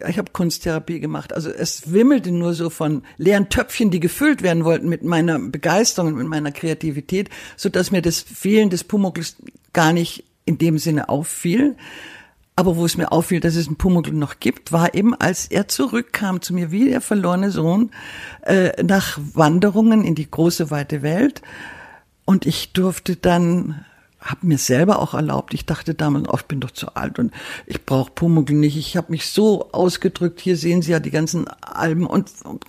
Ich 0.08 0.18
habe 0.18 0.32
Kunsttherapie 0.32 1.00
gemacht. 1.00 1.34
Also 1.34 1.50
es 1.50 1.92
wimmelte 1.92 2.32
nur 2.32 2.54
so 2.54 2.70
von 2.70 3.04
leeren 3.18 3.50
Töpfchen, 3.50 3.92
die 3.92 4.00
gefüllt 4.00 4.42
werden 4.42 4.64
wollten 4.64 4.88
mit 4.88 5.04
meiner 5.04 5.38
Begeisterung 5.38 6.14
und 6.14 6.20
mit 6.20 6.28
meiner 6.28 6.52
Kreativität, 6.52 7.30
so 7.58 7.68
dass 7.68 7.92
mir 7.92 8.02
das 8.02 8.22
Fehlen 8.22 8.70
des 8.70 8.84
Pumuckls 8.84 9.36
gar 9.74 9.92
nicht 9.92 10.24
in 10.50 10.58
dem 10.58 10.80
Sinne 10.80 11.08
auffiel. 11.10 11.78
Aber 12.56 12.76
wo 12.76 12.84
es 12.84 12.98
mir 12.98 13.14
auffiel, 13.14 13.40
dass 13.40 13.56
es 13.56 13.68
einen 13.68 13.78
Pumuckl 13.78 14.12
noch 14.12 14.42
gibt, 14.42 14.74
war 14.74 14.94
eben, 14.94 15.16
als 15.16 15.48
er 15.48 15.70
zurückkam 15.70 16.42
zu 16.42 16.54
mir 16.54 16.72
wie 16.72 16.90
der 16.90 17.00
verlorene 17.00 17.52
Sohn 17.52 17.92
äh, 18.42 18.84
nach 18.84 19.18
Wanderungen 19.34 20.04
in 20.04 20.14
die 20.14 20.30
große 20.30 20.70
weite 20.70 21.02
Welt. 21.02 21.42
Und 22.26 22.46
ich 22.46 22.74
durfte 22.74 23.16
dann, 23.16 23.86
habe 24.20 24.46
mir 24.46 24.58
selber 24.58 25.00
auch 25.00 25.14
erlaubt, 25.14 25.54
ich 25.54 25.68
dachte 25.68 25.94
damals, 25.94 26.28
oh, 26.28 26.36
ich 26.36 26.48
bin 26.48 26.60
doch 26.60 26.72
zu 26.72 26.96
alt 26.96 27.18
und 27.18 27.32
ich 27.66 27.86
brauche 27.86 28.12
Pumuckl 28.12 28.56
nicht. 28.56 28.76
Ich 28.76 28.98
habe 28.98 29.14
mich 29.14 29.28
so 29.28 29.72
ausgedrückt, 29.72 30.42
hier 30.42 30.58
sehen 30.58 30.82
Sie 30.82 30.92
ja 30.92 31.00
die 31.00 31.12
ganzen 31.12 31.48
Alben 31.48 32.06
und, 32.06 32.30
und 32.44 32.66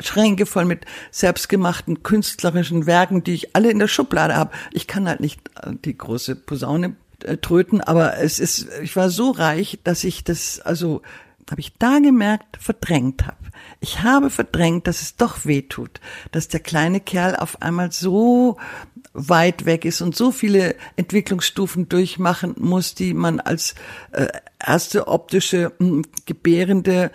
Schränke 0.00 0.46
voll 0.46 0.64
mit 0.64 0.84
selbstgemachten 1.12 2.02
künstlerischen 2.02 2.86
Werken, 2.86 3.22
die 3.22 3.34
ich 3.34 3.54
alle 3.54 3.70
in 3.70 3.78
der 3.78 3.86
Schublade 3.86 4.34
habe. 4.34 4.50
Ich 4.72 4.88
kann 4.88 5.06
halt 5.06 5.20
nicht 5.20 5.40
äh, 5.62 5.74
die 5.84 5.96
große 5.96 6.34
Posaune 6.34 6.96
tröten, 7.40 7.80
aber 7.80 8.18
es 8.18 8.38
ist, 8.38 8.68
ich 8.82 8.94
war 8.96 9.10
so 9.10 9.30
reich, 9.30 9.78
dass 9.84 10.04
ich 10.04 10.24
das, 10.24 10.60
also 10.60 11.02
habe 11.50 11.60
ich 11.60 11.72
da 11.78 11.98
gemerkt, 11.98 12.58
verdrängt 12.60 13.26
habe. 13.26 13.36
Ich 13.80 14.02
habe 14.02 14.30
verdrängt, 14.30 14.86
dass 14.86 15.02
es 15.02 15.16
doch 15.16 15.44
weh 15.44 15.62
tut, 15.62 16.00
dass 16.30 16.48
der 16.48 16.60
kleine 16.60 17.00
Kerl 17.00 17.36
auf 17.36 17.62
einmal 17.62 17.90
so 17.92 18.58
weit 19.12 19.64
weg 19.64 19.84
ist 19.84 20.00
und 20.00 20.14
so 20.14 20.30
viele 20.30 20.76
Entwicklungsstufen 20.96 21.88
durchmachen 21.88 22.54
muss, 22.58 22.94
die 22.94 23.14
man 23.14 23.40
als 23.40 23.74
äh, 24.12 24.28
erste 24.64 25.08
optische 25.08 25.72
mh, 25.78 25.88
hm, 25.88 26.04
Gebärende 26.26 27.10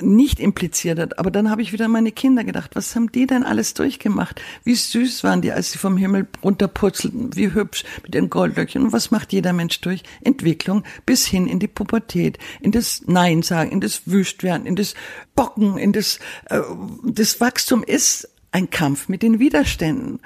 nicht 0.00 0.40
impliziert 0.40 0.98
hat. 0.98 1.18
Aber 1.18 1.30
dann 1.30 1.50
habe 1.50 1.62
ich 1.62 1.72
wieder 1.72 1.86
an 1.86 1.90
meine 1.90 2.12
Kinder 2.12 2.44
gedacht, 2.44 2.74
was 2.74 2.94
haben 2.94 3.12
die 3.12 3.26
denn 3.26 3.44
alles 3.44 3.74
durchgemacht? 3.74 4.40
Wie 4.64 4.74
süß 4.74 5.24
waren 5.24 5.42
die, 5.42 5.52
als 5.52 5.72
sie 5.72 5.78
vom 5.78 5.96
Himmel 5.96 6.26
runterpurzelten, 6.42 7.36
wie 7.36 7.52
hübsch 7.52 7.84
mit 8.02 8.14
den 8.14 8.30
Goldlöckchen. 8.30 8.82
Und 8.82 8.92
was 8.92 9.10
macht 9.10 9.32
jeder 9.32 9.52
Mensch 9.52 9.80
durch? 9.80 10.02
Entwicklung 10.22 10.84
bis 11.06 11.26
hin 11.26 11.46
in 11.46 11.58
die 11.58 11.68
Pubertät, 11.68 12.38
in 12.60 12.72
das 12.72 13.02
Nein 13.06 13.42
sagen, 13.42 13.70
in 13.70 13.80
das 13.80 14.02
Wüstwerden, 14.06 14.66
in 14.66 14.76
das 14.76 14.94
Bocken, 15.34 15.78
in 15.78 15.92
das, 15.92 16.18
äh, 16.46 16.60
das 17.04 17.40
Wachstum 17.40 17.82
ist 17.82 18.28
ein 18.50 18.70
Kampf 18.70 19.08
mit 19.08 19.22
den 19.22 19.38
Widerständen. 19.38 20.20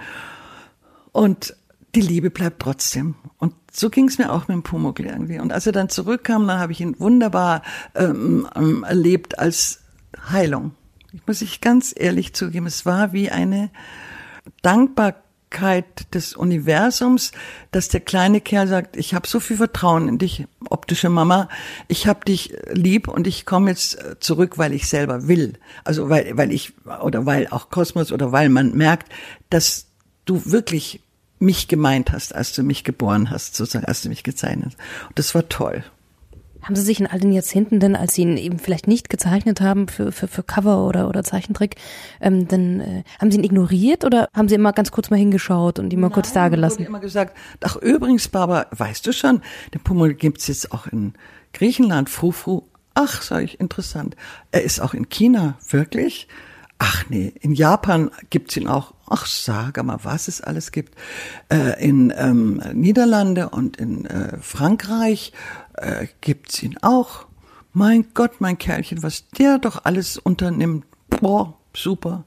Und 1.12 1.56
die 1.96 2.02
Liebe 2.02 2.30
bleibt 2.30 2.60
trotzdem. 2.60 3.14
Und 3.38 3.54
so 3.72 3.88
ging 3.88 4.06
es 4.06 4.18
mir 4.18 4.30
auch 4.30 4.48
mit 4.48 4.54
dem 4.54 4.62
Pumuckl 4.62 5.06
irgendwie. 5.06 5.38
Und 5.38 5.52
als 5.52 5.66
er 5.66 5.72
dann 5.72 5.88
zurückkam, 5.88 6.46
dann 6.46 6.58
habe 6.58 6.72
ich 6.72 6.80
ihn 6.80 7.00
wunderbar 7.00 7.62
ähm, 7.94 8.46
ähm, 8.54 8.84
erlebt 8.84 9.38
als 9.38 9.80
Heilung. 10.30 10.72
Ich 11.12 11.26
muss 11.26 11.40
ich 11.40 11.62
ganz 11.62 11.94
ehrlich 11.96 12.34
zugeben, 12.34 12.66
es 12.66 12.84
war 12.84 13.14
wie 13.14 13.30
eine 13.30 13.70
Dankbarkeit 14.60 16.14
des 16.14 16.36
Universums, 16.36 17.32
dass 17.70 17.88
der 17.88 18.00
kleine 18.00 18.42
Kerl 18.42 18.68
sagt, 18.68 18.98
ich 18.98 19.14
habe 19.14 19.26
so 19.26 19.40
viel 19.40 19.56
Vertrauen 19.56 20.06
in 20.06 20.18
dich, 20.18 20.46
optische 20.68 21.08
Mama, 21.08 21.48
ich 21.88 22.06
habe 22.06 22.26
dich 22.26 22.54
lieb 22.72 23.08
und 23.08 23.26
ich 23.26 23.46
komme 23.46 23.70
jetzt 23.70 23.98
zurück, 24.20 24.58
weil 24.58 24.74
ich 24.74 24.86
selber 24.86 25.28
will. 25.28 25.54
Also 25.84 26.10
weil, 26.10 26.36
weil 26.36 26.52
ich, 26.52 26.74
oder 27.02 27.24
weil 27.24 27.48
auch 27.48 27.70
Kosmos 27.70 28.12
oder 28.12 28.32
weil 28.32 28.50
man 28.50 28.76
merkt, 28.76 29.10
dass 29.48 29.86
du 30.26 30.42
wirklich 30.44 31.00
mich 31.38 31.68
gemeint 31.68 32.12
hast, 32.12 32.34
als 32.34 32.52
du 32.54 32.62
mich 32.62 32.84
geboren 32.84 33.30
hast, 33.30 33.56
sozusagen, 33.56 33.84
als 33.84 34.02
du 34.02 34.08
mich 34.08 34.22
gezeichnet 34.22 34.66
hast. 34.66 34.78
Und 35.08 35.18
das 35.18 35.34
war 35.34 35.48
toll. 35.48 35.84
Haben 36.62 36.74
Sie 36.74 36.82
sich 36.82 36.98
in 36.98 37.06
all 37.06 37.20
den 37.20 37.30
Jahrzehnten 37.30 37.78
denn, 37.78 37.94
als 37.94 38.14
Sie 38.14 38.22
ihn 38.22 38.36
eben 38.36 38.58
vielleicht 38.58 38.88
nicht 38.88 39.08
gezeichnet 39.08 39.60
haben 39.60 39.86
für, 39.86 40.10
für, 40.10 40.26
für 40.26 40.42
Cover 40.42 40.84
oder, 40.84 41.08
oder 41.08 41.22
Zeichentrick, 41.22 41.76
ähm, 42.20 42.48
dann 42.48 42.80
äh, 42.80 43.04
haben 43.20 43.30
Sie 43.30 43.38
ihn 43.38 43.44
ignoriert 43.44 44.04
oder 44.04 44.28
haben 44.34 44.48
Sie 44.48 44.56
immer 44.56 44.72
ganz 44.72 44.90
kurz 44.90 45.08
mal 45.08 45.16
hingeschaut 45.16 45.78
und 45.78 45.92
ihn 45.92 46.00
mal 46.00 46.08
Nein, 46.08 46.14
kurz 46.14 46.32
dagelassen? 46.32 46.80
Ich 46.80 46.86
habe 46.86 46.96
immer 46.96 47.00
gesagt, 47.00 47.36
ach 47.62 47.76
übrigens, 47.76 48.26
Barbara, 48.26 48.66
weißt 48.72 49.06
du 49.06 49.12
schon, 49.12 49.42
den 49.74 49.80
Pummel 49.80 50.14
gibt's 50.14 50.48
jetzt 50.48 50.72
auch 50.72 50.88
in 50.88 51.12
Griechenland, 51.52 52.10
Fufu. 52.10 52.62
Ach, 52.94 53.22
sage 53.22 53.44
ich, 53.44 53.60
interessant. 53.60 54.16
Er 54.50 54.62
ist 54.62 54.80
auch 54.80 54.92
in 54.92 55.08
China, 55.08 55.58
wirklich? 55.68 56.26
Ach 56.78 57.04
nee, 57.08 57.32
in 57.40 57.52
Japan 57.52 58.10
gibt's 58.28 58.56
ihn 58.56 58.68
auch. 58.68 58.92
Ach, 59.08 59.26
sag 59.26 59.82
mal, 59.82 60.00
was 60.02 60.28
es 60.28 60.40
alles 60.40 60.72
gibt. 60.72 60.94
Äh, 61.48 61.82
in 61.82 62.12
ähm, 62.16 62.60
Niederlande 62.74 63.48
und 63.48 63.78
in 63.78 64.04
äh, 64.04 64.38
Frankreich 64.40 65.32
äh, 65.74 66.06
gibt's 66.20 66.62
ihn 66.62 66.76
auch. 66.82 67.26
Mein 67.72 68.06
Gott, 68.14 68.40
mein 68.40 68.58
Kerlchen, 68.58 69.02
was 69.02 69.28
der 69.28 69.58
doch 69.58 69.84
alles 69.84 70.18
unternimmt. 70.18 70.84
Boah, 71.08 71.56
super. 71.74 72.24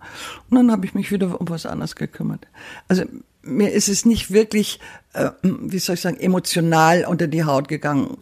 Und 0.50 0.58
dann 0.58 0.72
habe 0.72 0.86
ich 0.86 0.94
mich 0.94 1.12
wieder 1.12 1.40
um 1.40 1.50
was 1.50 1.66
anderes 1.66 1.96
gekümmert. 1.96 2.48
Also 2.88 3.04
mir 3.42 3.72
ist 3.72 3.90
es 3.90 4.06
nicht 4.06 4.32
wirklich, 4.32 4.80
äh, 5.14 5.32
wie 5.42 5.80
soll 5.80 5.96
ich 5.96 6.02
sagen, 6.02 6.20
emotional 6.20 7.06
unter 7.06 7.28
die 7.28 7.44
Haut 7.44 7.68
gegangen. 7.68 8.18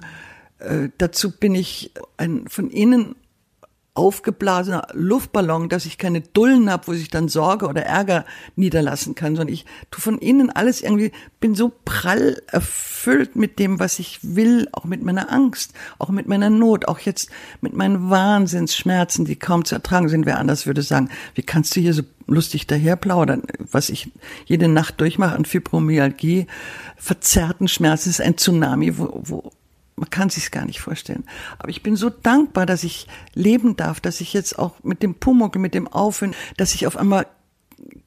Äh, 0.60 0.90
dazu 0.98 1.32
bin 1.32 1.56
ich 1.56 1.92
ein 2.18 2.48
von 2.48 2.70
innen 2.70 3.16
aufgeblasener 3.98 4.88
Luftballon, 4.94 5.70
dass 5.70 5.86
ich 5.86 5.98
keine 5.98 6.22
Dullen 6.22 6.70
habe, 6.70 6.88
wo 6.88 6.94
sich 6.94 7.10
dann 7.10 7.30
Sorge 7.30 7.68
oder 7.68 7.84
Ärger 7.84 8.26
niederlassen 8.56 9.16
kann, 9.16 9.36
sondern 9.36 9.54
ich 9.54 9.66
tu 9.90 10.00
von 10.00 10.20
innen 10.20 10.52
alles 10.52 10.82
irgendwie, 10.82 11.12
bin 11.40 11.56
so 11.56 11.72
prall 11.84 12.42
erfüllt 12.48 13.36
mit 13.36 13.58
dem, 13.58 13.80
was 13.80 13.98
ich 13.98 14.20
will, 14.22 14.70
auch 14.72 14.86
mit 14.86 15.02
meiner 15.02 15.32
Angst, 15.32 15.74
auch 15.98 16.10
mit 16.10 16.28
meiner 16.28 16.52
Not, 16.52 16.88
auch 16.88 17.00
jetzt 17.00 17.30
mit 17.62 17.74
meinen 17.74 18.10
Wahnsinnsschmerzen, 18.10 19.26
die 19.26 19.36
kaum 19.36 19.66
zu 19.66 19.76
ertragen 19.76 20.10
sind. 20.10 20.26
Wer 20.28 20.38
anders 20.38 20.68
würde 20.68 20.84
sagen, 20.84 21.10
wie 21.34 21.42
kannst 21.42 21.76
du 21.76 21.80
hier 21.80 21.94
so 21.94 22.04
lustig 22.28 22.68
daherplaudern, 22.68 23.44
was 23.72 23.90
ich 23.90 24.12
jede 24.46 24.68
Nacht 24.68 25.02
durchmache 25.02 25.36
an 25.36 25.46
Fibromyalgie, 25.46 26.46
verzerrten 26.98 27.68
Schmerz, 27.68 28.06
ist 28.06 28.22
ein 28.22 28.38
Tsunami, 28.38 28.98
wo, 28.98 29.22
wo 29.24 29.52
man 29.98 30.10
kann 30.12 30.30
sich's 30.30 30.52
gar 30.52 30.66
nicht 30.66 30.80
vorstellen. 30.80 31.26
Aber 31.58 31.70
ich 31.70 31.82
bin 31.82 31.96
so 31.96 32.10
dankbar, 32.10 32.66
dass 32.66 32.84
ich 32.84 33.08
leben 33.34 33.76
darf, 33.76 34.00
dass 34.00 34.22
ich 34.22 34.32
jetzt 34.32 34.58
auch 34.58 34.84
mit 34.84 35.02
dem 35.02 35.16
Pumuckl, 35.16 35.60
mit 35.60 35.74
dem 35.74 35.88
Aufhören, 35.88 36.36
dass 36.56 36.76
ich 36.76 36.86
auf 36.86 36.96
einmal 36.98 37.26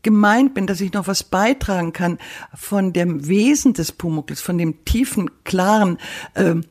gemeint 0.03 0.55
bin, 0.55 0.67
dass 0.67 0.81
ich 0.81 0.93
noch 0.93 1.09
was 1.09 1.25
beitragen 1.25 1.93
kann 1.93 2.19
von 2.55 2.93
dem 2.93 3.27
Wesen 3.27 3.75
des 3.75 3.93
Pumuckls, 3.93 4.41
von 4.41 4.57
dem 4.57 4.85
tiefen, 4.85 5.31
klaren 5.45 5.99
ähm, 6.37 6.65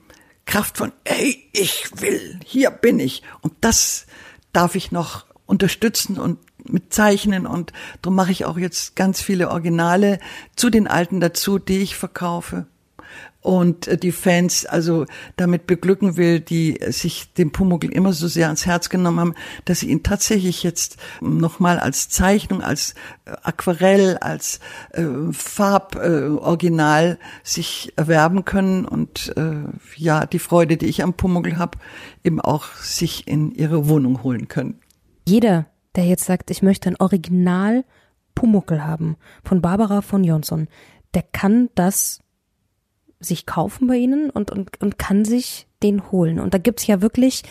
Kraft 0.45 0.77
von, 0.77 0.93
ey, 1.03 1.47
ich 1.51 1.91
will, 2.01 2.39
hier 2.45 2.71
bin 2.71 2.99
ich. 2.99 3.21
Und 3.41 3.53
das 3.61 4.07
darf 4.53 4.75
ich 4.75 4.91
noch 4.91 5.25
unterstützen 5.45 6.17
und 6.17 6.39
mit 6.63 6.93
Zeichnen 6.93 7.45
und 7.45 7.73
darum 8.01 8.15
mache 8.15 8.31
ich 8.31 8.45
auch 8.45 8.57
jetzt 8.57 8.95
ganz 8.95 9.21
viele 9.21 9.49
Originale 9.49 10.19
zu 10.55 10.69
den 10.69 10.87
alten 10.87 11.19
dazu, 11.19 11.57
die 11.57 11.79
ich 11.79 11.95
verkaufe 11.95 12.67
und 13.41 13.87
äh, 13.87 13.97
die 13.97 14.11
Fans 14.11 14.65
also 14.65 15.05
damit 15.37 15.67
beglücken 15.67 16.17
will, 16.17 16.39
die 16.39 16.79
sich 16.89 17.33
den 17.33 17.51
Pumuckl 17.51 17.91
immer 17.91 18.13
so 18.13 18.27
sehr 18.27 18.47
ans 18.47 18.65
Herz 18.65 18.89
genommen 18.89 19.19
haben, 19.19 19.35
dass 19.65 19.79
sie 19.79 19.89
ihn 19.89 20.03
tatsächlich 20.03 20.63
jetzt 20.63 20.97
nochmal 21.21 21.79
als 21.79 22.09
Zeichnung, 22.09 22.61
als 22.61 22.95
äh, 23.25 23.31
Aquarell, 23.43 24.17
als 24.17 24.59
äh, 24.91 25.03
Farboriginal 25.31 27.17
äh, 27.19 27.25
sich 27.43 27.93
erwerben 27.95 28.45
können 28.45 28.85
und 28.85 29.33
äh, 29.37 29.63
ja, 29.95 30.25
die 30.25 30.39
Freude, 30.39 30.77
die 30.77 30.87
ich 30.87 31.03
am 31.03 31.13
Pumuckl 31.13 31.57
habe, 31.57 31.77
eben 32.23 32.41
auch 32.41 32.73
sich 32.75 33.27
in 33.27 33.51
ihre 33.51 33.87
Wohnung 33.87 34.23
holen 34.23 34.47
können. 34.47 34.79
Jeder, 35.27 35.67
der 35.95 36.05
jetzt 36.05 36.25
sagt, 36.25 36.51
ich 36.51 36.61
möchte 36.61 36.89
ein 36.89 36.99
Original 36.99 37.85
Pumuckl 38.35 38.83
haben 38.83 39.17
von 39.43 39.61
Barbara 39.61 40.01
von 40.01 40.23
Jonsson, 40.23 40.67
der 41.13 41.23
kann 41.23 41.69
das 41.75 42.19
sich 43.19 43.45
kaufen 43.45 43.87
bei 43.87 43.95
ihnen 43.95 44.29
und, 44.29 44.51
und, 44.51 44.81
und 44.81 44.97
kann 44.97 45.25
sich 45.25 45.67
den 45.83 46.11
holen. 46.11 46.39
Und 46.39 46.53
da 46.53 46.57
gibt's 46.57 46.87
ja 46.87 47.01
wirklich, 47.01 47.43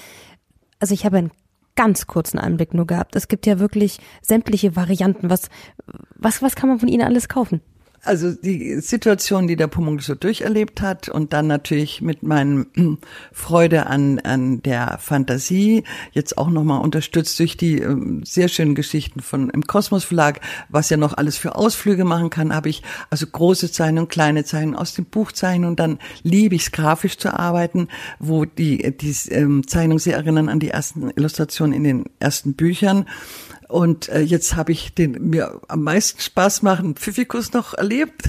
also 0.79 0.95
ich 0.95 1.05
habe 1.05 1.19
einen 1.19 1.31
ganz 1.77 2.07
kurzen 2.07 2.39
Einblick 2.39 2.75
nur 2.75 2.87
gehabt. 2.87 3.15
Es 3.17 3.29
gibt 3.29 3.47
ja 3.47 3.59
wirklich 3.59 3.99
sämtliche 4.23 4.77
Varianten. 4.77 5.31
Was, 5.31 5.49
was, 6.17 6.43
was 6.43 6.57
kann 6.57 6.69
man 6.69 6.81
von 6.81 6.89
ihnen 6.89 7.05
alles 7.05 7.29
kaufen? 7.29 7.61
Also 8.05 8.33
die 8.33 8.81
Situation, 8.81 9.47
die 9.47 9.57
der 9.57 9.67
Pumuckl 9.67 10.03
so 10.03 10.15
durcherlebt 10.15 10.81
hat 10.81 11.09
und 11.09 11.33
dann 11.33 11.47
natürlich 11.47 12.01
mit 12.01 12.23
meinem 12.23 12.67
Freude 13.33 13.87
an, 13.87 14.19
an 14.21 14.63
der 14.63 14.99
Fantasie, 15.01 15.85
jetzt 16.13 16.39
auch 16.39 16.49
nochmal 16.49 16.81
unterstützt 16.81 17.39
durch 17.39 17.57
die 17.57 17.79
ähm, 17.79 18.23
sehr 18.25 18.49
schönen 18.49 18.75
Geschichten 18.75 19.21
von 19.21 19.51
im 19.51 19.67
Kosmos 19.67 20.05
Verlag, 20.05 20.41
was 20.69 20.91
ja 20.91 20.97
noch 20.97 21.17
alles 21.17 21.37
für 21.37 21.57
Ausflüge 21.57 22.05
machen 22.05 22.31
kann, 22.31 22.55
habe 22.55 22.69
ich 22.69 22.83
also 23.11 23.27
große 23.27 23.71
Zeichnungen, 23.71 24.09
kleine 24.09 24.45
Zeichnungen 24.45 24.79
aus 24.79 24.95
dem 24.95 25.05
Buch 25.05 25.33
Zeichnungen 25.33 25.71
und 25.71 25.81
dann 25.81 25.99
liebe 26.23 26.55
ich 26.55 26.63
es 26.63 26.73
grafisch 26.73 27.19
zu 27.19 27.37
arbeiten, 27.37 27.89
wo 28.19 28.45
die, 28.45 28.97
die 28.97 29.15
ähm, 29.31 29.67
Zeichnungen 29.67 29.99
sehr 29.99 30.17
erinnern 30.17 30.49
an 30.49 30.61
die 30.61 30.71
ersten 30.71 31.11
Illustrationen 31.11 31.75
in 31.75 31.85
den 31.85 32.05
ersten 32.21 32.55
Büchern 32.55 33.07
und 33.69 34.09
äh, 34.09 34.21
jetzt 34.21 34.57
habe 34.57 34.73
ich 34.73 34.95
den 34.95 35.29
mir 35.29 35.61
am 35.69 35.83
meisten 35.83 36.21
Spaß 36.21 36.63
machen 36.63 36.97
Pfiffikus 36.97 37.53
noch 37.53 37.75
erlebt, 37.75 38.23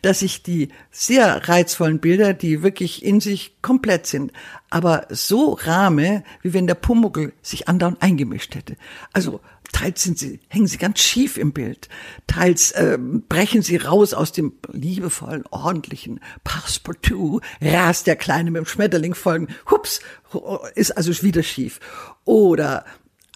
dass 0.00 0.22
ich 0.22 0.42
die 0.42 0.70
sehr 0.90 1.46
reizvollen 1.46 2.00
Bilder, 2.00 2.32
die 2.32 2.62
wirklich 2.62 3.04
in 3.04 3.20
sich 3.20 3.60
komplett 3.60 4.06
sind, 4.06 4.32
aber 4.70 5.06
so 5.10 5.52
rahme, 5.52 6.24
wie 6.40 6.54
wenn 6.54 6.66
der 6.66 6.74
Pumuckel 6.74 7.34
sich 7.42 7.68
andauernd 7.68 8.02
eingemischt 8.02 8.54
hätte. 8.54 8.76
Also 9.12 9.40
teils 9.72 10.02
sind 10.02 10.18
sie, 10.18 10.40
hängen 10.48 10.66
sie 10.66 10.78
ganz 10.78 11.00
schief 11.00 11.36
im 11.36 11.52
Bild, 11.52 11.90
teils 12.26 12.72
äh, 12.72 12.96
brechen 12.98 13.60
sie 13.60 13.76
raus 13.76 14.14
aus 14.14 14.32
dem 14.32 14.54
liebevollen, 14.72 15.44
ordentlichen 15.50 16.20
Passepartout, 16.44 17.42
rast 17.60 18.06
der 18.06 18.16
Kleine 18.16 18.50
mit 18.50 18.60
dem 18.60 18.66
Schmetterling 18.66 19.14
folgen, 19.14 19.48
hups, 19.70 20.00
ist 20.74 20.96
also 20.96 21.22
wieder 21.22 21.42
schief. 21.42 21.78
Oder 22.24 22.86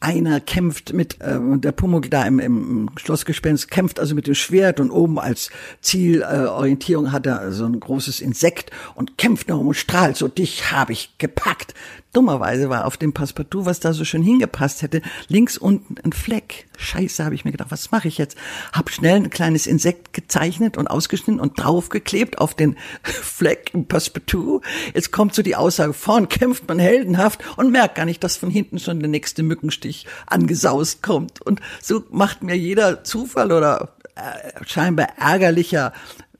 einer 0.02 0.40
kämpft 0.40 0.92
mit, 0.92 1.20
äh, 1.20 1.38
der 1.40 1.72
Pumuckl 1.72 2.10
da 2.10 2.24
im, 2.24 2.40
im 2.40 2.90
Schlossgespenst 2.96 3.70
kämpft 3.70 4.00
also 4.00 4.14
mit 4.14 4.26
dem 4.26 4.34
Schwert 4.34 4.80
und 4.80 4.90
oben 4.90 5.18
als 5.18 5.50
Zielorientierung 5.80 7.06
äh, 7.06 7.10
hat 7.10 7.26
er 7.26 7.52
so 7.52 7.64
ein 7.64 7.78
großes 7.78 8.20
Insekt 8.20 8.70
und 8.94 9.16
kämpft 9.16 9.48
noch 9.48 9.60
und 9.60 9.74
strahlt 9.74 10.16
so, 10.16 10.28
dich 10.28 10.72
habe 10.72 10.92
ich 10.92 11.16
gepackt. 11.18 11.74
Dummerweise 12.12 12.68
war 12.68 12.84
auf 12.84 12.98
dem 12.98 13.14
Passepartout, 13.14 13.64
was 13.64 13.80
da 13.80 13.94
so 13.94 14.04
schön 14.04 14.22
hingepasst 14.22 14.82
hätte, 14.82 15.00
links 15.28 15.56
unten 15.56 15.94
ein 16.04 16.12
Fleck. 16.12 16.66
Scheiße, 16.76 17.24
habe 17.24 17.34
ich 17.34 17.46
mir 17.46 17.52
gedacht, 17.52 17.70
was 17.70 17.90
mache 17.90 18.08
ich 18.08 18.18
jetzt? 18.18 18.36
Hab 18.72 18.90
schnell 18.90 19.16
ein 19.16 19.30
kleines 19.30 19.66
Insekt 19.66 20.12
gezeichnet 20.12 20.76
und 20.76 20.88
ausgeschnitten 20.88 21.40
und 21.40 21.58
draufgeklebt 21.58 22.36
auf 22.36 22.54
den 22.54 22.76
Fleck 23.02 23.70
im 23.72 23.86
Passepartout. 23.86 24.60
Jetzt 24.92 25.10
kommt 25.10 25.34
so 25.34 25.40
die 25.40 25.56
Aussage, 25.56 25.94
vorn 25.94 26.28
kämpft 26.28 26.68
man 26.68 26.78
heldenhaft 26.78 27.42
und 27.56 27.72
merkt 27.72 27.94
gar 27.94 28.04
nicht, 28.04 28.22
dass 28.22 28.36
von 28.36 28.50
hinten 28.50 28.78
schon 28.78 29.00
der 29.00 29.08
nächste 29.08 29.42
Mückenstich 29.42 29.91
angesaust 30.26 31.02
kommt. 31.02 31.40
Und 31.40 31.60
so 31.80 32.04
macht 32.10 32.42
mir 32.42 32.56
jeder 32.56 33.04
Zufall 33.04 33.52
oder 33.52 33.96
äh, 34.14 34.64
scheinbar 34.66 35.08
ärgerlicher 35.18 35.92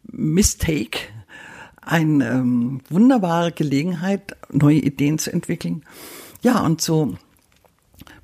Mistake 0.04 0.98
eine 1.80 2.28
ähm, 2.28 2.80
wunderbare 2.88 3.52
Gelegenheit, 3.52 4.36
neue 4.50 4.76
Ideen 4.76 5.18
zu 5.18 5.32
entwickeln. 5.32 5.84
Ja, 6.42 6.60
und 6.60 6.80
so 6.80 7.16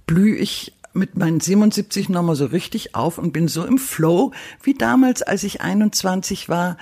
blühe 0.07 0.37
ich 0.37 0.75
mit 0.93 1.17
meinen 1.17 1.41
77 1.41 2.09
nochmal 2.09 2.37
so 2.37 2.47
richtig 2.47 2.95
auf 2.95 3.19
und 3.19 3.33
bin 3.33 3.49
so 3.49 3.65
im 3.65 3.79
Flow 3.79 4.33
wie 4.63 4.75
damals, 4.75 5.23
als 5.23 5.45
ich 5.45 5.61
21 5.61 6.49
war, 6.49 6.77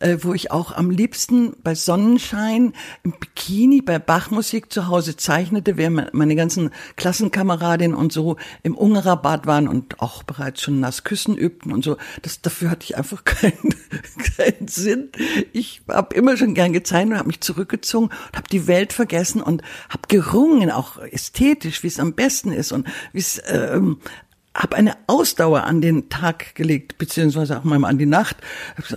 äh, 0.00 0.18
wo 0.22 0.34
ich 0.34 0.50
auch 0.50 0.72
am 0.72 0.90
liebsten 0.90 1.54
bei 1.62 1.74
Sonnenschein 1.74 2.72
im 3.02 3.12
Bikini 3.12 3.82
bei 3.82 3.98
Bachmusik 3.98 4.72
zu 4.72 4.88
Hause 4.88 5.16
zeichnete, 5.16 5.76
während 5.76 6.12
meine 6.14 6.34
ganzen 6.34 6.70
Klassenkameradinnen 6.96 7.96
und 7.96 8.12
so 8.12 8.36
im 8.62 8.76
Ungerer 8.76 9.22
waren 9.22 9.68
und 9.68 10.00
auch 10.00 10.22
bereits 10.22 10.62
schon 10.62 10.80
nass 10.80 11.04
küssen 11.04 11.36
übten 11.36 11.72
und 11.72 11.84
so. 11.84 11.96
Das, 12.22 12.40
dafür 12.40 12.70
hatte 12.70 12.84
ich 12.84 12.96
einfach 12.96 13.24
keinen, 13.24 13.74
keinen 14.36 14.68
Sinn. 14.68 15.10
Ich 15.52 15.82
habe 15.88 16.14
immer 16.14 16.36
schon 16.36 16.54
gern 16.54 16.72
gezeichnet 16.72 17.12
und 17.12 17.18
habe 17.18 17.28
mich 17.28 17.40
zurückgezogen 17.40 18.06
und 18.06 18.36
habe 18.36 18.48
die 18.50 18.66
Welt 18.66 18.92
vergessen 18.92 19.42
und 19.42 19.62
habe 19.88 20.02
gerungen, 20.08 20.70
auch 20.70 20.98
ästhetisch, 20.98 21.82
wie 21.82 21.88
es 21.88 22.00
am 22.00 22.14
besten 22.14 22.52
ist 22.52 22.72
und 22.72 22.86
wie 23.12 23.18
es 23.18 23.40
ähm, 23.46 23.98
habe 24.54 24.76
eine 24.76 24.96
Ausdauer 25.06 25.62
an 25.62 25.80
den 25.80 26.08
Tag 26.08 26.56
gelegt, 26.56 26.98
beziehungsweise 26.98 27.58
auch 27.58 27.64
mal 27.64 27.84
an 27.84 27.98
die 27.98 28.06
Nacht. 28.06 28.36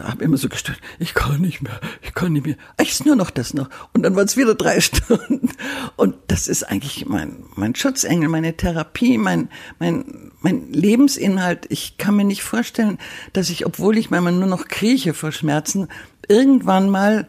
Habe 0.02 0.24
immer 0.24 0.38
so 0.38 0.50
gestört, 0.50 0.80
ich 0.98 1.14
kann 1.14 1.42
nicht 1.42 1.62
mehr, 1.62 1.80
ich 2.02 2.14
kann 2.16 2.34
nicht 2.34 2.46
mehr. 2.46 2.56
Ich 2.82 2.92
ist 2.92 3.06
nur 3.06 3.16
noch 3.16 3.30
das 3.30 3.54
noch. 3.54 3.70
Und 3.94 4.02
dann 4.04 4.16
waren 4.16 4.26
es 4.26 4.36
wieder 4.36 4.56
drei 4.56 4.82
Stunden. 4.82 5.50
Und 5.96 6.16
das 6.28 6.48
ist 6.48 6.64
eigentlich 6.64 7.06
mein, 7.06 7.44
mein 7.56 7.76
Schutzengel, 7.76 8.30
meine 8.30 8.58
Therapie, 8.58 9.20
mein, 9.20 9.50
mein, 9.78 10.32
mein 10.42 10.72
Lebensinhalt. 10.72 11.68
Ich 11.70 11.98
kann 11.98 12.16
mir 12.16 12.26
nicht 12.26 12.44
vorstellen, 12.44 12.98
dass 13.34 13.50
ich, 13.50 13.66
obwohl 13.66 13.98
ich 13.98 14.10
manchmal 14.10 14.34
nur 14.34 14.48
noch 14.48 14.68
krieche 14.68 15.14
vor 15.14 15.32
Schmerzen, 15.32 15.88
irgendwann 16.28 16.90
mal 16.90 17.28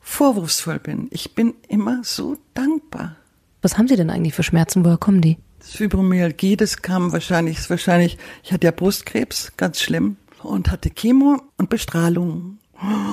vorwurfsvoll 0.00 0.78
bin. 0.78 1.08
Ich 1.10 1.34
bin 1.34 1.54
immer 1.68 2.02
so 2.04 2.36
dankbar. 2.54 3.16
Was 3.60 3.76
haben 3.76 3.88
Sie 3.88 3.96
denn 3.96 4.10
eigentlich 4.10 4.34
für 4.34 4.44
Schmerzen? 4.44 4.84
Woher 4.84 4.98
kommen 4.98 5.20
die? 5.20 5.38
Das 5.66 5.74
Fibromyalgie, 5.74 6.56
das 6.56 6.80
kam 6.80 7.10
wahrscheinlich, 7.10 7.58
ist 7.58 7.70
wahrscheinlich, 7.70 8.18
ich 8.44 8.52
hatte 8.52 8.68
ja 8.68 8.70
Brustkrebs, 8.70 9.54
ganz 9.56 9.80
schlimm, 9.80 10.16
und 10.44 10.70
hatte 10.70 10.90
Chemo 10.90 11.42
und 11.56 11.70
Bestrahlung 11.70 12.58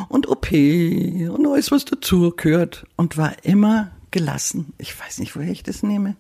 und 0.07 0.27
OP 0.27 0.51
und 0.51 1.47
alles, 1.47 1.71
was 1.71 1.85
dazu 1.85 2.31
gehört 2.37 2.85
und 2.95 3.17
war 3.17 3.43
immer 3.43 3.89
gelassen. 4.11 4.73
Ich 4.77 4.99
weiß 4.99 5.17
nicht, 5.17 5.35
woher 5.35 5.51
ich 5.51 5.63
das 5.63 5.81
nehme. 5.81 6.15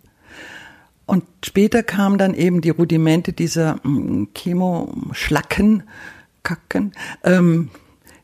Und 1.05 1.23
später 1.45 1.83
kamen 1.83 2.17
dann 2.17 2.33
eben 2.33 2.61
die 2.61 2.71
Rudimente 2.71 3.31
dieser 3.31 3.75
mm, 3.83 4.29
Chemo-Schlacken, 4.33 5.83
Kacken, 6.41 6.93
ähm, 7.23 7.69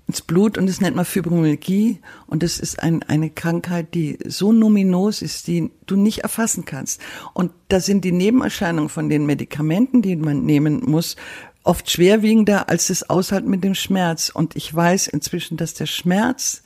ins 0.10 0.22
Blut 0.24 0.58
und 0.58 0.68
das 0.68 0.82
nennt 0.82 0.96
man 0.96 1.06
Fibromyalgie 1.06 2.00
und 2.26 2.42
das 2.42 2.58
ist 2.58 2.82
ein, 2.82 3.04
eine 3.04 3.30
Krankheit, 3.30 3.94
die 3.94 4.18
so 4.26 4.52
numinos 4.52 5.22
ist, 5.22 5.46
die 5.46 5.70
du 5.86 5.96
nicht 5.98 6.22
erfassen 6.22 6.66
kannst. 6.66 7.00
Und 7.36 7.52
da 7.68 7.80
sind 7.80 8.04
die 8.04 8.12
Nebenerscheinungen 8.12 8.90
von 8.90 9.08
den 9.08 9.28
Medikamenten, 9.28 10.02
die 10.02 10.16
man 10.16 10.48
nehmen 10.48 10.82
muss, 10.84 11.16
oft 11.64 11.92
schwerwiegender 11.92 12.70
als 12.70 12.88
das 12.88 13.08
Aushalten 13.08 13.52
mit 13.52 13.64
dem 13.64 13.76
Schmerz. 13.76 14.30
Und 14.30 14.56
ich 14.56 14.74
weiß 14.74 15.06
inzwischen, 15.10 15.58
dass 15.58 15.76
der 15.76 15.86
Schmerz 15.86 16.64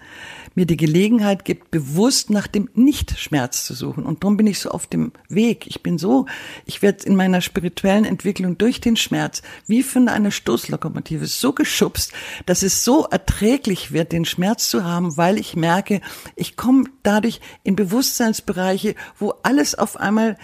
mir 0.56 0.66
die 0.66 0.78
Gelegenheit 0.78 1.46
gibt, 1.46 1.72
bewusst 1.72 2.30
nach 2.30 2.48
dem 2.48 2.70
Nicht-Schmerz 2.74 3.66
zu 3.66 3.74
suchen. 3.74 4.06
Und 4.06 4.24
darum 4.24 4.38
bin 4.38 4.48
ich 4.48 4.60
so 4.60 4.70
auf 4.70 4.88
dem 4.88 5.12
Weg. 5.30 5.68
Ich 5.68 5.82
bin 5.82 5.98
so, 5.98 6.26
ich 6.66 6.82
werde 6.82 7.06
in 7.06 7.16
meiner 7.16 7.42
spirituellen 7.42 8.06
Entwicklung 8.06 8.58
durch 8.58 8.82
den 8.82 8.96
Schmerz 8.96 9.42
wie 9.68 9.84
von 9.84 10.08
einer 10.08 10.32
Stoßlokomotive 10.32 11.26
so 11.26 11.54
geschubst, 11.54 12.12
dass 12.46 12.64
es 12.64 12.84
so 12.84 13.06
erträglich 13.06 13.92
wird, 13.92 14.12
den 14.12 14.26
Schmerz 14.26 14.70
zu 14.70 14.84
haben, 14.84 15.18
weil 15.18 15.38
ich 15.38 15.56
merke, 15.56 16.02
ich 16.36 16.56
komme 16.56 16.86
dadurch 17.04 17.42
in 17.64 17.76
Bewusstseinsbereiche, 17.76 18.96
wo 19.18 19.34
alles 19.44 19.76
auf 19.76 19.98
einmal 19.98 20.38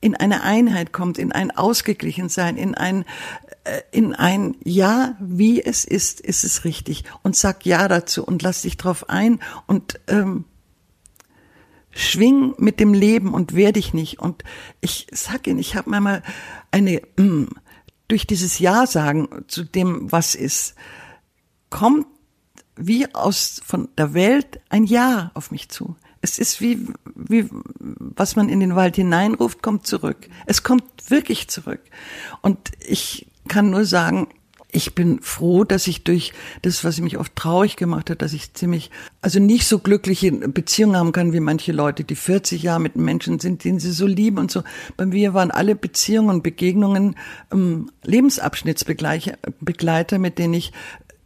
in 0.00 0.14
eine 0.14 0.42
Einheit 0.42 0.92
kommt, 0.92 1.18
in 1.18 1.32
ein 1.32 1.50
Ausgeglichensein, 1.50 2.56
in 2.56 2.74
ein 2.74 3.04
äh, 3.64 3.82
in 3.90 4.14
ein 4.14 4.56
Ja, 4.64 5.16
wie 5.20 5.62
es 5.62 5.84
ist, 5.84 6.20
ist 6.20 6.44
es 6.44 6.64
richtig 6.64 7.04
und 7.22 7.36
sag 7.36 7.66
Ja 7.66 7.88
dazu 7.88 8.24
und 8.24 8.42
lass 8.42 8.62
dich 8.62 8.76
drauf 8.76 9.08
ein 9.08 9.40
und 9.66 10.00
ähm, 10.08 10.44
schwing 11.90 12.54
mit 12.58 12.80
dem 12.80 12.94
Leben 12.94 13.34
und 13.34 13.54
wehr 13.54 13.72
dich 13.72 13.92
nicht. 13.92 14.20
Und 14.20 14.44
ich 14.80 15.08
sag 15.12 15.46
Ihnen, 15.46 15.58
ich 15.58 15.76
habe 15.76 15.90
manchmal 15.90 16.22
eine 16.70 17.02
mm, 17.16 17.46
durch 18.06 18.26
dieses 18.26 18.58
Ja 18.58 18.86
sagen 18.86 19.44
zu 19.48 19.64
dem, 19.64 20.10
was 20.10 20.34
ist, 20.34 20.74
kommt 21.70 22.06
wie 22.76 23.12
aus 23.14 23.60
von 23.66 23.88
der 23.98 24.14
Welt 24.14 24.60
ein 24.68 24.84
Ja 24.84 25.32
auf 25.34 25.50
mich 25.50 25.68
zu. 25.68 25.96
Es 26.20 26.38
ist 26.38 26.60
wie, 26.60 26.86
wie, 27.14 27.48
was 27.78 28.36
man 28.36 28.48
in 28.48 28.60
den 28.60 28.74
Wald 28.74 28.96
hineinruft, 28.96 29.62
kommt 29.62 29.86
zurück. 29.86 30.28
Es 30.46 30.62
kommt 30.62 30.84
wirklich 31.08 31.48
zurück. 31.48 31.80
Und 32.42 32.58
ich 32.80 33.26
kann 33.46 33.70
nur 33.70 33.84
sagen, 33.84 34.28
ich 34.70 34.94
bin 34.94 35.20
froh, 35.22 35.64
dass 35.64 35.86
ich 35.86 36.04
durch 36.04 36.34
das, 36.60 36.84
was 36.84 37.00
mich 37.00 37.16
oft 37.16 37.34
traurig 37.34 37.76
gemacht 37.76 38.10
hat, 38.10 38.20
dass 38.20 38.34
ich 38.34 38.52
ziemlich, 38.52 38.90
also 39.22 39.40
nicht 39.40 39.66
so 39.66 39.78
glückliche 39.78 40.30
Beziehungen 40.30 40.96
haben 40.96 41.12
kann 41.12 41.32
wie 41.32 41.40
manche 41.40 41.72
Leute, 41.72 42.04
die 42.04 42.16
40 42.16 42.62
Jahre 42.62 42.80
mit 42.80 42.94
Menschen 42.94 43.40
sind, 43.40 43.64
den 43.64 43.80
sie 43.80 43.92
so 43.92 44.06
lieben 44.06 44.36
und 44.36 44.50
so. 44.50 44.64
Bei 44.98 45.06
mir 45.06 45.32
waren 45.32 45.50
alle 45.50 45.74
Beziehungen 45.74 46.28
und 46.28 46.42
Begegnungen 46.42 47.16
ähm, 47.50 47.90
Lebensabschnittsbegleiter, 48.02 50.18
mit 50.18 50.38
denen 50.38 50.54
ich 50.54 50.72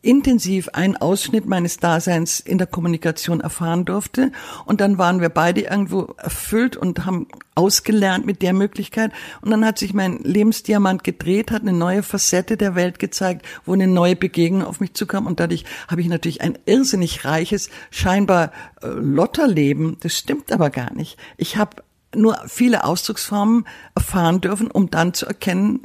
intensiv 0.03 0.69
einen 0.71 0.97
Ausschnitt 0.97 1.47
meines 1.47 1.77
Daseins 1.79 2.41
in 2.41 2.59
der 2.59 2.67
Kommunikation 2.67 3.41
erfahren 3.41 3.85
durfte. 3.85 4.33
Und 4.67 4.81
dann 4.81 4.99
waren 4.99 5.21
wir 5.21 5.29
beide 5.29 5.63
irgendwo 5.63 6.15
erfüllt 6.19 6.77
und 6.77 7.07
haben 7.07 7.29
ausgelernt 7.55 8.27
mit 8.27 8.43
der 8.43 8.53
Möglichkeit. 8.53 9.13
Und 9.41 9.51
dann 9.51 9.65
hat 9.65 9.79
sich 9.79 9.95
mein 9.95 10.19
Lebensdiamant 10.19 11.05
gedreht, 11.05 11.53
hat 11.53 11.63
eine 11.63 11.73
neue 11.73 12.03
Facette 12.03 12.57
der 12.57 12.75
Welt 12.75 12.99
gezeigt, 12.99 13.47
wo 13.65 13.75
eine 13.75 13.87
neue 13.87 14.17
Begegnung 14.17 14.65
auf 14.65 14.81
mich 14.81 14.95
zukam. 14.95 15.27
Und 15.27 15.39
dadurch 15.39 15.65
habe 15.87 16.01
ich 16.01 16.09
natürlich 16.09 16.41
ein 16.41 16.59
irrsinnig 16.67 17.25
reiches, 17.25 17.71
scheinbar 17.91 18.51
äh, 18.83 18.89
Lotterleben. 18.89 19.99
Das 20.01 20.19
stimmt 20.19 20.51
aber 20.51 20.71
gar 20.71 20.93
nicht. 20.93 21.17
Ich 21.37 21.57
habe 21.57 21.77
nur 22.15 22.37
viele 22.47 22.85
Ausdrucksformen 22.85 23.67
erfahren 23.95 24.41
dürfen, 24.41 24.71
um 24.71 24.91
dann 24.91 25.15
zu 25.15 25.27
erkennen, 25.27 25.83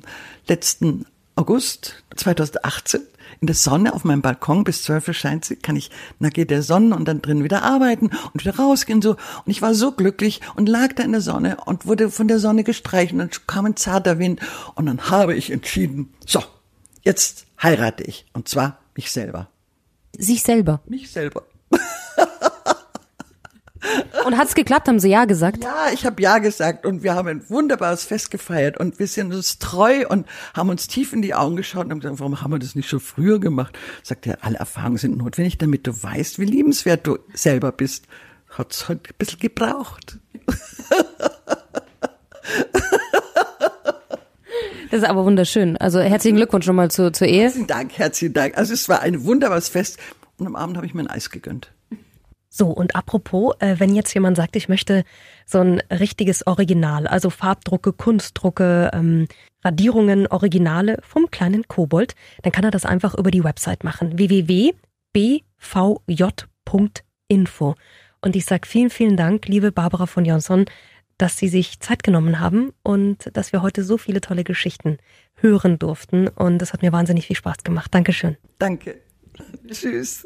letzten 0.48 1.06
August 1.36 2.04
2018 2.16 3.02
in 3.42 3.48
der 3.48 3.56
Sonne 3.56 3.94
auf 3.94 4.04
meinem 4.04 4.22
Balkon, 4.22 4.64
bis 4.64 4.84
zwölf 4.84 5.08
Uhr 5.08 5.14
scheint 5.14 5.46
sie, 5.46 5.56
kann 5.56 5.76
ich 5.76 5.92
nackig 6.20 6.48
der 6.48 6.64
Sonne 6.64 6.96
und 6.96 7.08
dann 7.08 7.22
drin 7.22 7.44
wieder 7.44 7.64
arbeiten 7.64 8.10
und 8.34 8.44
wieder 8.44 8.56
rausgehen 8.56 9.02
so. 9.02 9.12
Und 9.12 9.48
ich 9.48 9.62
war 9.62 9.74
so 9.74 9.92
glücklich 9.92 10.42
und 10.56 10.68
lag 10.68 10.94
da 10.94 11.04
in 11.04 11.12
der 11.12 11.22
Sonne 11.22 11.58
und 11.66 11.86
wurde 11.86 12.10
von 12.10 12.28
der 12.28 12.40
Sonne 12.40 12.64
gestreichelt 12.64 13.14
und 13.14 13.20
dann 13.20 13.48
kam 13.48 13.66
ein 13.66 13.76
zarter 13.76 14.20
Wind 14.20 14.40
und 14.76 14.86
dann 14.86 15.10
habe 15.10 15.36
ich 15.36 15.52
entschieden, 15.52 16.14
so, 16.26 16.44
jetzt 17.04 17.46
heirate 17.62 18.04
ich 18.04 18.26
und 18.34 18.48
zwar 18.48 18.80
mich 18.96 19.12
selber. 19.12 19.50
Sich 20.18 20.42
selber? 20.44 20.82
Mich 20.88 21.12
selber. 21.12 21.44
Und 24.26 24.38
hat 24.38 24.48
es 24.48 24.56
geklappt? 24.56 24.88
Haben 24.88 25.00
Sie 25.00 25.10
Ja 25.10 25.26
gesagt? 25.26 25.64
Ja, 25.64 25.88
ich 25.94 26.06
habe 26.06 26.22
Ja 26.22 26.38
gesagt 26.40 26.86
und 26.86 27.04
wir 27.04 27.16
haben 27.16 27.28
ein 27.28 27.50
wunderbares 27.50 28.04
Fest 28.04 28.32
gefeiert 28.32 28.78
und 28.78 29.00
wir 29.00 29.08
sind 29.08 29.34
uns 29.34 29.60
treu 29.60 30.06
und 30.08 30.28
haben 30.54 30.70
uns 30.70 30.88
tief 30.88 31.14
in 31.14 31.22
die 31.22 31.34
Augen 31.34 31.56
geschaut 31.56 31.86
und 31.86 31.92
haben 31.92 32.00
gesagt, 32.00 32.20
warum 32.20 32.42
haben 32.42 32.52
wir 32.52 32.60
das 32.60 32.76
nicht 32.76 32.90
schon 32.90 33.00
früher 33.00 33.40
gemacht? 33.40 33.78
Sagt 34.04 34.28
er, 34.28 34.44
alle 34.44 34.58
Erfahrungen 34.58 34.98
sind 34.98 35.18
notwendig, 35.18 35.58
damit 35.58 35.88
du 35.88 35.92
weißt, 36.04 36.40
wie 36.40 36.46
liebenswert 36.46 37.08
du 37.08 37.18
selber 37.34 37.72
bist. 37.72 38.06
Hat's 38.50 38.88
halt 38.88 39.10
ein 39.10 39.16
bisschen 39.18 39.40
gebraucht. 39.40 40.18
Das 44.90 45.02
ist 45.02 45.10
aber 45.10 45.26
wunderschön. 45.26 45.76
Also 45.78 46.00
herzlichen 46.00 46.38
Glückwunsch 46.38 46.66
nochmal 46.66 46.90
zur, 46.90 47.12
zur 47.12 47.28
Ehe. 47.28 47.44
Herzlichen 47.44 47.68
Dank, 47.68 47.92
herzlichen 47.98 48.34
Dank. 48.34 48.58
Also 48.58 48.74
es 48.74 48.88
war 48.88 49.02
ein 49.02 49.26
wunderbares 49.26 49.68
Fest 49.70 50.00
und 50.38 50.48
am 50.48 50.56
Abend 50.56 50.78
habe 50.78 50.86
ich 50.86 50.94
mir 50.94 51.02
ein 51.02 51.08
Eis 51.08 51.30
gegönnt. 51.30 51.72
So, 52.58 52.70
und 52.70 52.96
apropos, 52.96 53.54
äh, 53.60 53.76
wenn 53.78 53.94
jetzt 53.94 54.12
jemand 54.16 54.36
sagt, 54.36 54.56
ich 54.56 54.68
möchte 54.68 55.04
so 55.46 55.60
ein 55.60 55.80
richtiges 55.92 56.48
Original, 56.48 57.06
also 57.06 57.30
Farbdrucke, 57.30 57.94
Kunstdrucke, 57.94 58.90
ähm, 58.94 59.28
Radierungen, 59.64 60.26
Originale 60.26 60.98
vom 61.04 61.30
kleinen 61.30 61.68
Kobold, 61.68 62.16
dann 62.42 62.52
kann 62.52 62.64
er 62.64 62.72
das 62.72 62.84
einfach 62.84 63.14
über 63.14 63.30
die 63.30 63.44
Website 63.44 63.84
machen. 63.84 64.18
www.bvj.info. 64.18 64.76
Und 68.22 68.36
ich 68.36 68.46
sage 68.46 68.68
vielen, 68.68 68.90
vielen 68.90 69.18
Dank, 69.18 69.48
liebe 69.48 69.72
Barbara 69.72 70.08
von 70.08 70.26
Jonsson, 70.26 70.66
dass 71.20 71.38
Sie 71.38 71.50
sich 71.50 71.80
Zeit 71.80 72.02
genommen 72.02 72.40
haben 72.40 72.74
und 72.82 73.30
dass 73.34 73.52
wir 73.54 73.62
heute 73.62 73.84
so 73.84 74.00
viele 74.00 74.20
tolle 74.20 74.44
Geschichten 74.44 74.98
hören 75.36 75.78
durften. 75.78 76.28
Und 76.28 76.58
das 76.58 76.74
hat 76.74 76.82
mir 76.82 76.92
wahnsinnig 76.92 77.28
viel 77.28 77.36
Spaß 77.36 77.58
gemacht. 77.64 77.94
Dankeschön. 77.94 78.36
Danke. 78.58 79.00
Tschüss. 79.72 80.26